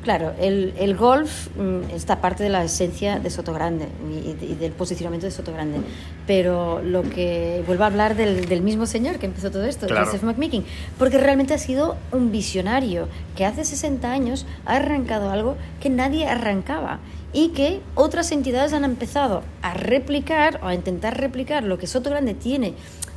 [0.04, 4.72] Claro, el, el, golf mm, está parte de la esencia de Sotogrande y, y, del
[4.72, 5.78] posicionamiento de Sotogrande.
[6.26, 10.24] Pero lo que vuelvo a hablar del, del mismo señor que empezó todo esto, Joseph
[10.24, 10.66] McMeekin,
[10.98, 16.28] porque realmente ha sido un visionario que hace 60 años ha arrancado algo que nadie
[16.28, 17.00] arrancaba
[17.34, 22.34] y que otras entidades han empezado a replicar o a intentar replicar lo que Sotogrande
[22.34, 22.74] tiene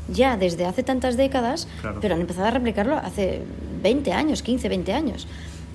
[0.08, 1.66] ya desde hace tantas décadas,
[2.02, 3.40] pero han empezado a replicarlo hace
[3.82, 5.26] 20 años, 15, 20 años.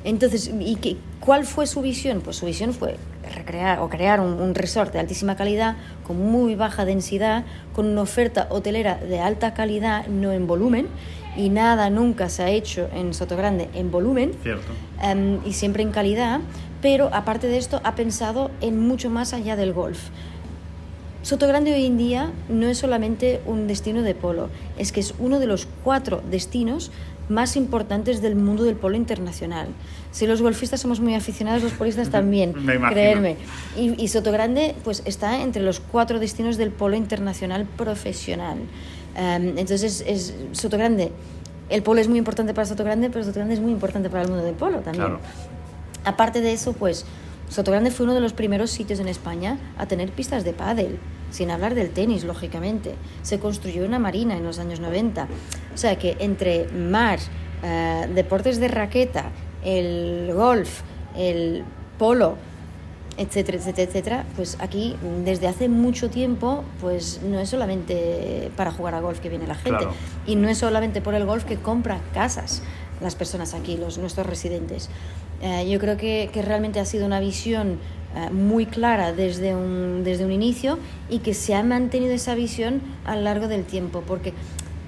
[0.03, 2.21] Entonces, ¿y qué, cuál fue su visión?
[2.21, 2.95] Pues su visión fue
[3.35, 5.75] recrear o crear un, un, resort de altísima calidad,
[6.05, 7.43] con muy baja densidad,
[7.73, 10.87] con una oferta hotelera de alta calidad, no en volumen,
[11.35, 14.31] y nada nunca se ha hecho en Sotogrande en volumen,
[15.03, 16.39] um, y siempre en calidad,
[16.81, 20.09] pero aparte de esto ha pensado en mucho más allá del golf.
[21.21, 25.39] Sotogrande hoy en día no es solamente un destino de polo, es que es uno
[25.39, 26.91] de los cuatro destinos
[27.29, 29.67] más importantes del mundo del polo internacional.
[30.11, 33.37] Si los golfistas somos muy aficionados, los polistas también, creerme.
[33.77, 38.57] Y, y Sotogrande pues, está entre los cuatro destinos del polo internacional profesional.
[39.15, 41.11] Um, entonces, es Sotogrande.
[41.69, 44.43] El polo es muy importante para Sotogrande, pero Sotogrande es muy importante para el mundo
[44.43, 45.05] del polo también.
[45.05, 45.19] Claro.
[46.03, 47.05] Aparte de eso, pues
[47.49, 50.99] Sotogrande fue uno de los primeros sitios en España a tener pistas de pádel
[51.31, 52.95] sin hablar del tenis, lógicamente.
[53.21, 55.27] Se construyó una marina en los años 90.
[55.79, 57.19] O sea que entre mar,
[57.63, 59.31] uh, deportes de raqueta,
[59.63, 60.81] el golf,
[61.15, 61.63] el
[61.97, 62.35] polo,
[63.15, 68.93] etcétera, etcétera, etcétera, pues aquí desde hace mucho tiempo, pues no es solamente para jugar
[68.93, 69.77] a golf que viene la gente.
[69.77, 69.93] Claro.
[70.27, 72.61] Y no es solamente por el golf que compra casas
[72.99, 74.89] las personas aquí, los, nuestros residentes.
[75.41, 77.79] Uh, yo creo que, que realmente ha sido una visión
[78.15, 80.79] eh, muy clara desde un, desde un inicio
[81.11, 84.33] y que se ha mantenido esa visión a lo largo del tiempo, porque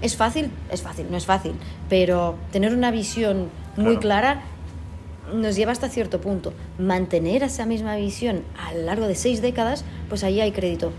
[0.01, 1.53] es fácil, es fácil, no es fácil,
[1.89, 3.99] pero tener una visión muy claro.
[3.99, 4.41] clara
[5.33, 6.53] nos lleva hasta cierto punto.
[6.77, 10.91] Mantener esa misma visión a lo largo de seis décadas, pues ahí hay crédito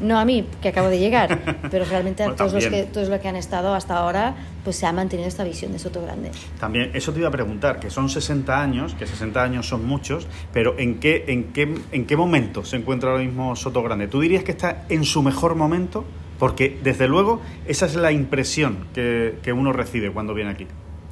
[0.00, 3.20] no a mí, que acabo de llegar, pero realmente a todos, los que, todos los
[3.20, 4.34] que han estado hasta ahora,
[4.64, 6.30] pues se ha mantenido esta visión de Soto Grande.
[6.60, 10.26] También, eso te iba a preguntar, que son 60 años, que 60 años son muchos,
[10.52, 14.08] pero ¿en qué, en qué, en qué momento se encuentra ahora mismo Soto Grande?
[14.08, 16.04] ¿Tú dirías que está en su mejor momento?
[16.38, 20.66] Porque, desde luego, esa es la impresión que, que uno recibe cuando viene aquí.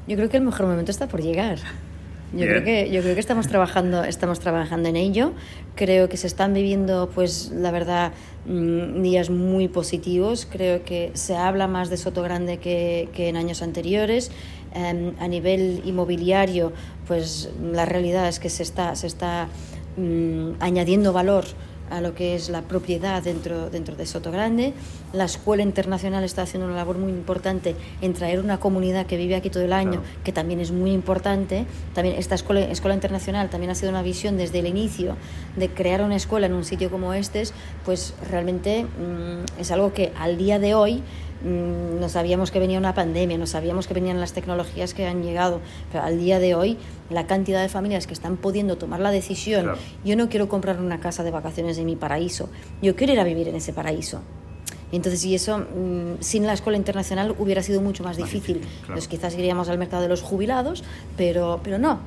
[0.07, 1.59] Yo creo que el mejor momento está por llegar.
[2.37, 5.33] Yo creo que yo creo que estamos trabajando estamos trabajando en ello.
[5.77, 8.13] Creo que se están viviendo pues la verdad
[8.47, 10.47] mm, días muy positivos.
[10.51, 14.33] Creo que se habla más de Soto Grande que, que en años anteriores.
[14.75, 16.73] Um, a nivel inmobiliario,
[17.07, 19.47] pues la realidad es que se está se está
[19.97, 21.45] um, añadiendo valor
[21.95, 24.75] a lo que es la propiedad dentro, dentro de Soto Grande.
[25.13, 29.37] La Escuela Internacional está haciendo una labor muy importante en traer una comunidad que vive
[29.37, 30.07] aquí todo el año, claro.
[30.25, 31.67] que también es muy importante.
[31.95, 35.17] También esta escuela, escuela Internacional también ha sido una visión desde el inicio
[35.57, 37.45] de crear una escuela en un sitio como este,
[37.85, 42.79] pues realmente mmm, es algo que al día de hoy Mm, no sabíamos que venía
[42.79, 45.61] una pandemia, no sabíamos que venían las tecnologías que han llegado,
[45.93, 46.79] pero al día de hoy
[47.11, 49.79] la cantidad de familias que están pudiendo tomar la decisión, claro.
[50.05, 52.49] yo no quiero comprar una casa de vacaciones en mi paraíso,
[52.83, 54.23] yo quiero ir a vivir en ese paraíso.
[54.93, 58.61] Entonces, y eso mmm, sin la escuela internacional hubiera sido mucho más difícil.
[58.61, 58.95] Claro.
[58.95, 60.85] Pues quizás iríamos al mercado de los jubilados,
[61.17, 61.99] pero, pero no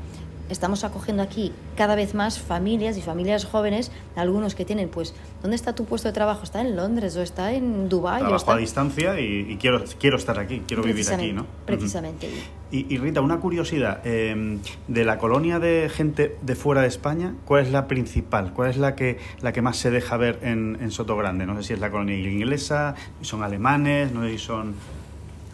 [0.49, 5.55] estamos acogiendo aquí cada vez más familias y familias jóvenes, algunos que tienen, pues, ¿dónde
[5.55, 6.43] está tu puesto de trabajo?
[6.43, 8.19] ¿Está en Londres o está en Dubái?
[8.19, 8.53] Trabajo está...
[8.53, 11.45] a distancia y, y, quiero, quiero estar aquí, quiero vivir aquí, ¿no?
[11.65, 12.27] Precisamente.
[12.27, 12.87] Uh -huh.
[12.89, 17.35] y, y, Rita, una curiosidad, eh, de la colonia de gente de fuera de España,
[17.45, 18.53] ¿cuál es la principal?
[18.53, 21.45] ¿Cuál es la que, la que más se deja ver en, en Soto Grande?
[21.45, 24.75] No sé si es la colonia inglesa, son alemanes, no sé si son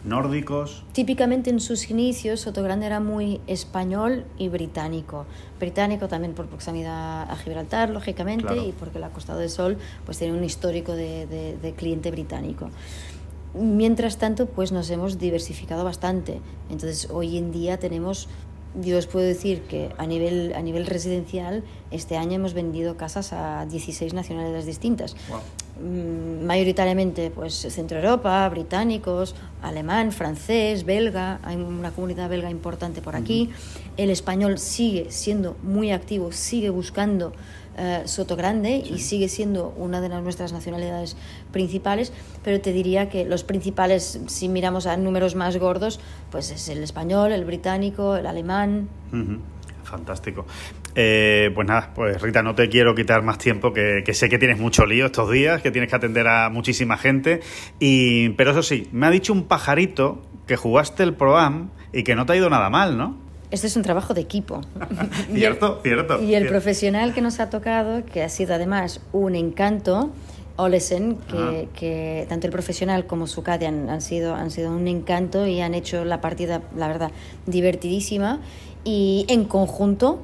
[0.04, 0.84] nórdicos.
[0.92, 5.26] Típicamente en sus inicios Sotogrande era muy español y británico.
[5.58, 8.62] Británico también por proximidad a Gibraltar, lógicamente, claro.
[8.62, 12.70] y porque la Costa del Sol pues tiene un histórico de, de, de cliente británico.
[13.54, 16.40] Mientras tanto, pues nos hemos diversificado bastante.
[16.70, 18.28] Entonces, hoy en día tenemos
[18.80, 23.32] yo os puedo decir que a nivel, a nivel residencial, este año hemos vendido casas
[23.32, 25.16] a 16 nacionalidades distintas.
[25.80, 33.50] Mayoritariamente pues Centro Europa, británicos, alemán, francés, belga, hay una comunidad belga importante por aquí.
[33.96, 37.32] El español sigue siendo muy activo, sigue buscando
[37.76, 41.16] eh, Soto Grande y sigue siendo una de las nuestras nacionalidades
[41.50, 42.12] principales,
[42.44, 45.98] pero te diría que los principales, si miramos a números más gordos,
[46.30, 48.88] pues es el español, el británico, el alemán.
[49.82, 50.46] Fantástico.
[50.96, 54.58] Eh, pues nada, pues Rita, no te quiero quitar más tiempo, que, sé que tienes
[54.58, 57.40] mucho lío estos días, que tienes que atender a muchísima gente.
[57.80, 62.14] Y, pero eso sí, me ha dicho un pajarito que jugaste el ProAm y que
[62.14, 63.16] no te ha ido nada mal, ¿no?
[63.50, 64.60] Este es un trabajo de equipo.
[65.32, 66.22] cierto, cierto.
[66.22, 70.10] Y el profesional que nos ha tocado, que ha sido además un encanto,
[70.56, 75.46] Olesen, que, que, tanto el profesional como su han, han, sido, han sido un encanto
[75.46, 77.10] y han hecho la partida, la verdad,
[77.46, 78.40] divertidísima.
[78.84, 80.22] Y en conjunto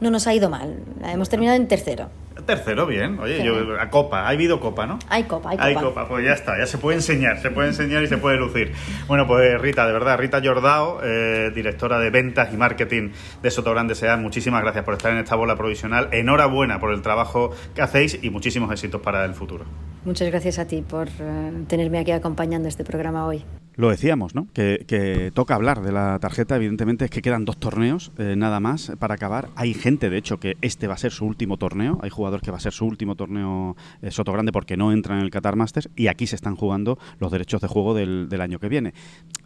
[0.00, 0.76] no nos ha ido mal.
[1.04, 2.08] Hemos terminado en tercero.
[2.46, 3.18] Tercero, bien.
[3.18, 4.22] Oye, yo, a copa.
[4.22, 4.98] Ha habido copa, ¿no?
[5.08, 5.66] Hay copa, hay copa.
[5.66, 6.58] Hay copa, pues ya está.
[6.58, 8.72] Ya se puede enseñar, se puede enseñar y se puede lucir.
[9.08, 13.10] Bueno, pues Rita, de verdad, Rita Jordao, eh, directora de ventas y marketing
[13.42, 16.08] de Sotogrande Sean, muchísimas gracias por estar en esta bola provisional.
[16.12, 19.64] Enhorabuena por el trabajo que hacéis y muchísimos éxitos para el futuro.
[20.04, 23.44] Muchas gracias a ti por eh, tenerme aquí acompañando este programa hoy.
[23.80, 24.46] Lo decíamos, ¿no?
[24.52, 26.56] Que, toca hablar de la tarjeta.
[26.56, 29.48] Evidentemente es que quedan dos torneos, eh, nada más, para acabar.
[29.56, 31.98] Hay gente, de hecho, que este va a ser su último torneo.
[32.02, 35.18] Hay jugadores que va a ser su último torneo eh, Soto Grande porque no entran
[35.18, 35.90] en el Qatar Masters.
[35.96, 38.94] Y aquí se están jugando los derechos de juego del año que viene.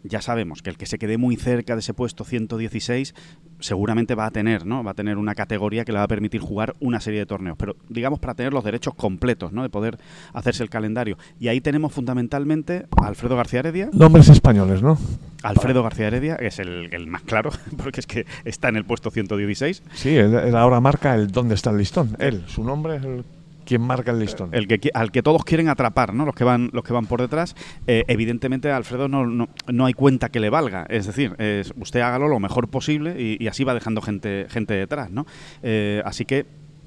[0.07, 3.15] Ya sabemos que el que se quede muy cerca de ese puesto 116
[3.59, 4.83] seguramente va a tener, ¿no?
[4.83, 7.57] Va a tener una categoría que le va a permitir jugar una serie de torneos,
[7.57, 9.63] pero digamos para tener los derechos completos, ¿no?
[9.63, 9.97] De poder
[10.33, 11.17] hacerse el calendario.
[11.39, 13.89] Y ahí tenemos fundamentalmente a Alfredo García Heredia.
[13.93, 14.99] Nombres españoles, ¿no?
[15.41, 19.09] Alfredo García Heredia, que es el, más claro, porque es que está en el puesto
[19.09, 19.81] 116.
[19.93, 22.15] Sí, él, ahora marca el dónde está el listón.
[22.19, 23.25] Él, su nombre es el
[23.65, 24.49] quien marca el listón.
[24.53, 26.25] El que, al que todos quieren atrapar, ¿no?
[26.25, 27.55] Los que van, los que van por detrás.
[27.87, 30.85] Eh, evidentemente, Alfredo no, no, hay cuenta que le valga.
[30.89, 31.35] Es decir,
[31.77, 35.25] usted hágalo lo mejor posible y, así va dejando gente, gente detrás, ¿no?
[35.63, 36.45] Eh, así que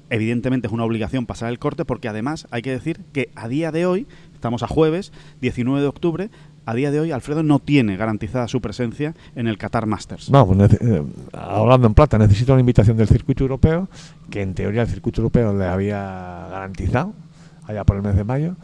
[0.09, 3.71] evidentemente es una obligación pasar el corte porque además hay que decir que a día
[3.71, 5.11] de hoy, estamos a jueves,
[5.41, 6.29] 19 de octubre,
[6.69, 10.29] a día de hoy Alfredo no tiene garantizada su presencia en el Qatar Masters.
[10.29, 11.03] No, eh,
[11.33, 13.89] hablando en plata, necesita una invitación del circuito europeo,
[14.29, 17.13] que en teoría el circuito europeo le había garantizado
[17.65, 18.55] allá por el mes de mayo,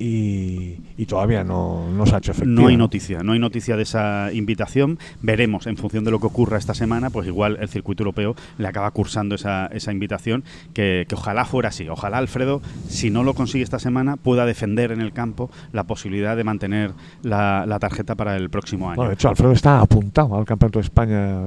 [0.00, 2.62] y, todavía no, se ha hecho efectivo.
[2.62, 4.98] No hay noticia, no hay noticia de esa invitación.
[5.20, 8.66] Veremos, en función de lo que ocurra esta semana, pues igual el circuito europeo le
[8.66, 10.42] acaba cursando esa, esa invitación,
[10.72, 11.88] que, ojalá fuera así.
[11.88, 16.36] Ojalá Alfredo, si no lo consigue esta semana, pueda defender en el campo la posibilidad
[16.36, 16.92] de mantener
[17.22, 18.96] la, la tarjeta para el próximo año.
[18.96, 21.40] Bueno, de hecho, Alfredo está apuntado al Campeonato de España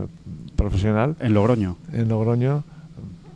[0.56, 1.16] profesional.
[1.20, 1.78] En Logroño.
[1.92, 2.64] En Logroño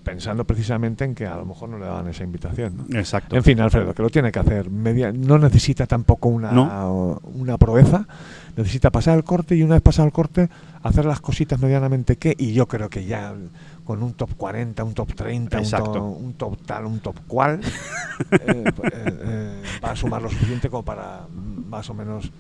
[0.08, 2.88] pensando precisamente en que a lo mejor no le daban esa invitación.
[2.93, 3.36] Exacto.
[3.36, 4.70] En fin, Alfredo, que lo tiene que hacer.
[4.70, 6.49] Media, no necesita tampoco una,
[6.88, 8.08] una proeza,
[8.55, 10.49] necesita pasar el corte y una vez pasado el corte,
[10.82, 13.36] hacer las cositas medianamente que, y yo creo que ya
[13.84, 17.60] con un top 40, un top 30, un top, tal, un top cual,
[18.32, 21.28] eh, eh, eh, va a sumar lo suficiente como para
[21.68, 22.32] más o menos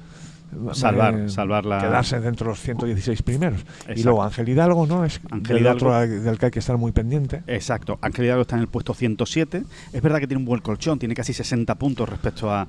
[0.73, 1.79] salvar, salvar la...
[1.79, 3.65] quedarse dentro de los 116 primeros.
[3.95, 5.05] Y luego Ángel Hidalgo, ¿no?
[5.05, 7.43] Es el otro del que hay que estar muy pendiente.
[7.47, 7.99] Exacto.
[8.01, 9.63] Ángel Hidalgo está en el puesto 107.
[9.93, 12.67] Es verdad que tiene un buen colchón, tiene casi 60 puntos respecto a,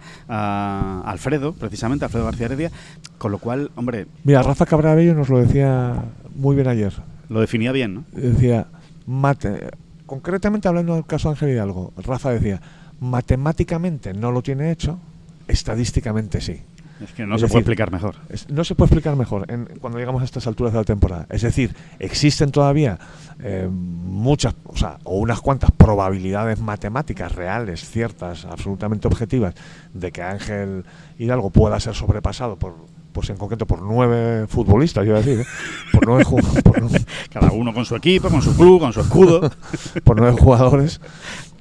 [1.05, 2.71] Alfredo, precisamente, Alfredo García Heredia.
[3.19, 4.07] Con lo cual, hombre.
[4.25, 6.05] Mira, Rafa Cabrabello nos lo decía
[6.35, 6.93] muy bien ayer.
[7.29, 8.05] Lo definía bien, ¿no?
[8.13, 8.67] Decía,
[9.07, 9.71] mate,
[10.07, 12.61] concretamente hablando del caso de Ángel Hidalgo, Rafa decía,
[13.01, 14.99] matemáticamente no lo tiene hecho,
[15.47, 16.63] estadísticamente sí.
[17.03, 18.17] Es que no se puede explicar mejor.
[18.49, 19.47] no se puede explicar mejor
[19.81, 21.27] cuando llegamos a estas alturas de la temporada.
[21.31, 22.99] Es decir, existen todavía
[23.41, 29.55] eh, muchas, o sea, o unas cuantas probabilidades matemáticas reales, ciertas, absolutamente objetivas,
[29.95, 30.85] de que Ángel
[31.19, 32.75] Hidalgo pueda ser sobrepasado por,
[33.13, 35.47] pues en concreto por nueve futbolistas, yo iba a decir, ¿eh?
[35.93, 36.25] por nueve
[37.33, 39.51] cada uno con su equipo, con su club, con su escudo,
[40.05, 41.01] por nueve jugadores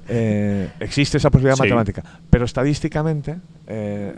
[0.08, 3.36] eh, existe esa posibilidad matemática, pero estadísticamente
[3.66, 4.14] eh,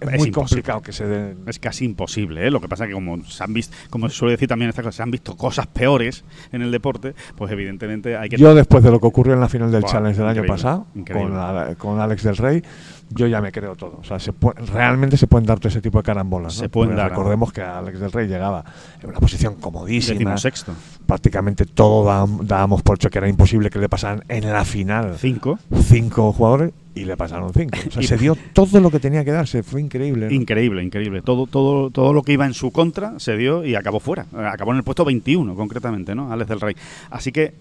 [0.00, 1.38] es, muy complicado que se den.
[1.46, 2.50] Es casi imposible, ¿eh?
[2.50, 4.70] Lo que pasa es que como se han visto, como se suele decir también en
[4.70, 8.36] esta cosa, se han visto cosas peores en el deporte, pues evidentemente hay que.
[8.36, 11.74] Yo después de lo que ocurrió en la final del Challenge del año pasado con,
[11.74, 12.62] con Alex del Rey,
[13.10, 13.98] yo ya me creo todo.
[14.00, 14.32] O sea, se
[14.72, 16.54] realmente se pueden dar todo ese tipo de carambolas.
[16.54, 17.10] Se pueden dar.
[17.10, 18.64] Recordemos que Alex del Rey llegaba
[19.02, 20.36] en una posición comodísima.
[20.38, 20.72] sexto.
[21.06, 22.04] Prácticamente todo
[22.42, 25.16] dábamos por hecho que era imposible que le pasaran en la final.
[25.18, 25.33] Cinco.
[25.82, 27.78] Cinco jugadores y le pasaron cinco.
[27.88, 30.26] O sea, se dio todo lo que tenía que darse, fue increíble.
[30.26, 30.32] ¿no?
[30.32, 31.22] Increíble, increíble.
[31.22, 34.26] Todo, todo, todo lo que iba en su contra se dio y acabó fuera.
[34.32, 36.32] Acabó en el puesto 21, concretamente, ¿no?
[36.32, 36.76] Alex del Rey.
[37.10, 37.54] Así que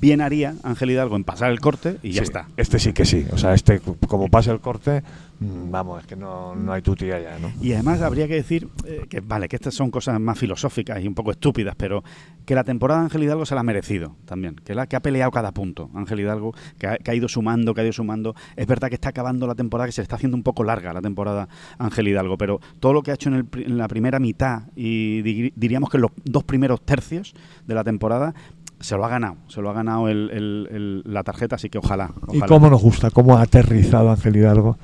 [0.00, 2.48] bien haría Ángel Hidalgo en pasar el corte y ya Sí, está.
[2.56, 3.26] Este sí que sí.
[3.32, 5.02] O sea, este, como pase el corte,
[5.40, 7.52] mm, vamos, es que no, no hay tutía ya, ¿no?
[7.60, 11.08] Y además habría que decir eh, que, vale, que estas son cosas más filosóficas y
[11.08, 12.02] un poco estúpidas, pero
[12.46, 15.00] que la temporada de Ángel Hidalgo se la ha merecido también, que, la, que ha
[15.00, 18.34] peleado cada punto Ángel Hidalgo, que ha, que ha ido sumando, que ha ido sumando.
[18.56, 20.92] Es verdad que está acabando la temporada, que se le está haciendo un poco larga
[20.92, 24.18] la temporada Ángel Hidalgo, pero todo lo que ha hecho en, el en la primera
[24.18, 27.34] mitad y di- diríamos que en los dos primeros tercios
[27.66, 28.34] de la temporada
[28.80, 31.78] se lo ha ganado, se lo ha ganado el- el- el- la tarjeta, así que
[31.78, 32.10] ojalá.
[32.32, 32.46] Y ojalá.
[32.46, 34.78] cómo nos gusta, cómo ha aterrizado Ángel Hidalgo.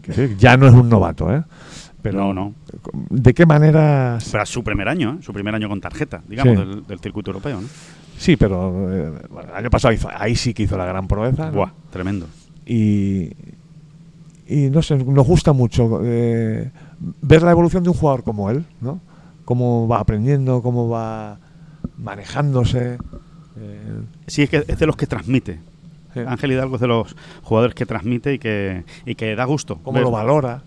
[0.00, 1.42] Que sí, ya no es un novato, ¿eh?
[2.02, 2.54] Pero No, no.
[3.10, 4.18] ¿De qué manera?
[4.32, 5.22] Pero es su primer año, ¿eh?
[5.22, 6.64] su primer año con tarjeta, digamos, Sí.
[6.64, 7.60] del, del circuito europeo.
[7.60, 7.68] ¿no?
[8.18, 11.46] Sí, pero eh, bueno, el año pasado hizo- ahí sí que hizo la gran proeza.
[11.46, 11.52] ¿no?
[11.52, 12.26] Buah, tremendo.
[12.66, 13.30] y,
[14.48, 16.70] y no sé, nos gusta mucho eh,
[17.20, 19.00] ver la evolución de un jugador como él, ¿no?
[19.44, 21.38] Cómo va aprendiendo, cómo va
[21.98, 22.98] manejándose.
[23.58, 25.60] Eh, Sí, es que es de los que transmite.
[26.14, 26.20] Sí.
[26.26, 29.78] Ángel Hidalgo es de los jugadores que transmite y que, y que da gusto.
[29.82, 30.62] cómo lo valora,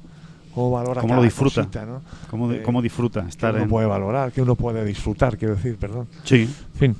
[0.53, 1.61] cómo valora Cómo lo disfruta.
[1.61, 2.01] cosita, ¿no?
[2.31, 3.69] cómo, Eh, cómo disfruta que estar uno en...
[3.69, 6.07] puede valorar, que uno puede disfrutar, quiero decir, perdón.
[6.23, 6.49] Sí.
[6.73, 6.95] Fin,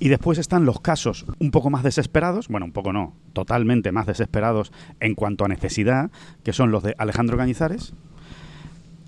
[0.00, 4.06] Y después están los casos un poco más desesperados, bueno, un poco no, totalmente más
[4.06, 6.10] desesperados en cuanto a necesidad,
[6.42, 7.94] que son los de Alejandro Cañizares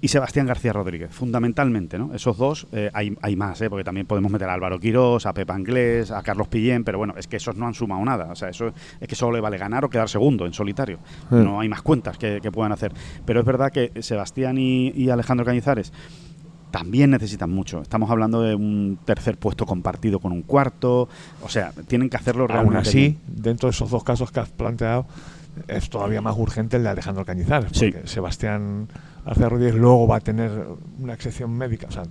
[0.07, 2.15] y Sebastián García Rodríguez, fundamentalmente, ¿no?
[2.15, 3.69] Esos dos, eh, hay, hay más, ¿eh?
[3.69, 7.15] porque también podemos meter a Álvaro Quirós, a Pepa Anglés, a Carlos Pillén, pero bueno,
[7.17, 9.59] es que esos no han sumado nada, o sea, eso es que solo le vale
[9.59, 10.99] ganar o quedar segundo en solitario,
[11.29, 11.35] Sí.
[11.35, 12.93] no hay más cuentas que, que puedan hacer,
[13.25, 15.93] pero es verdad que Sebastián y, y Alejandro Cañizares
[16.71, 17.81] también necesitan mucho.
[17.81, 21.09] Estamos hablando de un tercer puesto compartido con un cuarto.
[21.43, 22.77] O sea, tienen que hacerlo realmente.
[22.77, 23.19] aún así, bien.
[23.29, 25.07] dentro de esos dos casos que has planteado,
[25.69, 27.91] es todavía más urgente el de Alejandro Cañizares, Sí.
[27.93, 28.89] porque Sebastián
[29.27, 30.51] García Rodríguez luego va a tener
[31.01, 32.05] una exención médica, o sea,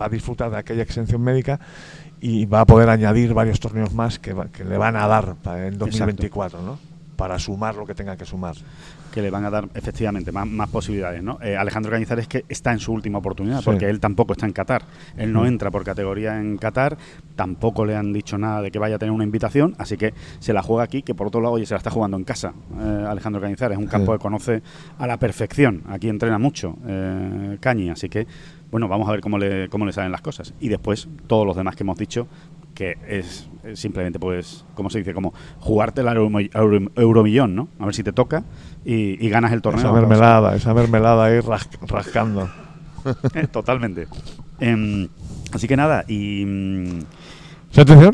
[0.00, 1.60] va a disfrutar de aquella exención médica
[2.20, 5.36] y va a poder añadir varios torneos más que, va- que le van a dar
[5.56, 6.78] en 2024, ¿no?
[7.16, 8.54] Para sumar lo que tenga que sumar.
[9.12, 11.22] Que le van a dar efectivamente más, más posibilidades.
[11.22, 11.38] ¿no?
[11.42, 13.64] Eh, Alejandro Cañizares que está en su última oportunidad, Sí.
[13.64, 14.82] porque él tampoco está en Qatar.
[15.16, 16.96] Él no entra por categoría en Qatar,
[17.36, 20.52] tampoco le han dicho nada de que vaya a tener una invitación, así que se
[20.52, 22.52] la juega aquí, que por otro lado, oye, se la está jugando en casa.
[22.80, 24.18] eh, Alejandro Cañizares, es un campo Sí.
[24.18, 24.62] que conoce
[24.98, 25.82] a la perfección.
[25.88, 28.26] Aquí entrena mucho eh, Cañi, así que,
[28.70, 30.52] bueno, vamos a ver cómo le, cómo le salen las cosas.
[30.60, 32.28] Y después, todos los demás que hemos dicho,
[32.74, 35.12] que es simplemente, pues, ¿cómo se dice?
[35.14, 37.68] Como jugarte el euro, euro- euromillón, ¿no?
[37.78, 38.44] A ver si te toca
[38.84, 39.80] y, y ganas el torneo.
[39.84, 42.48] Esa mermelada, esa mermelada ahí ras- rascando.
[43.34, 44.06] Eh, Totalmente.
[44.60, 45.08] Em,
[45.52, 46.44] así que nada, y...
[46.44, 46.98] mm,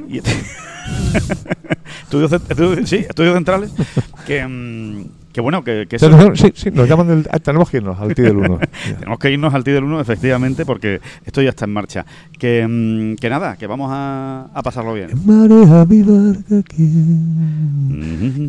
[0.09, 0.21] y-
[2.03, 3.73] estudios, estudios- sí, estudios centrales.
[4.27, 6.37] Que, mm, que bueno, que, que ¿Sí, eso-?
[6.37, 7.27] Sí, sí, nos llaman del...
[7.29, 8.61] ah, tenemos que irnos al T del 1.
[9.01, 12.07] tenemos que irnos al TI del 1, efectivamente, porque esto ya está en marcha.
[12.39, 15.11] Que, mm, que nada, que vamos a, a pasarlo bien.
[15.27, 16.89] Marea mi barca aquí,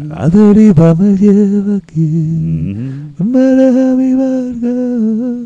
[0.07, 3.11] la deriva me lleva aquí.
[3.17, 5.45] Marea mi barca.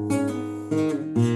[0.71, 1.30] Thank you.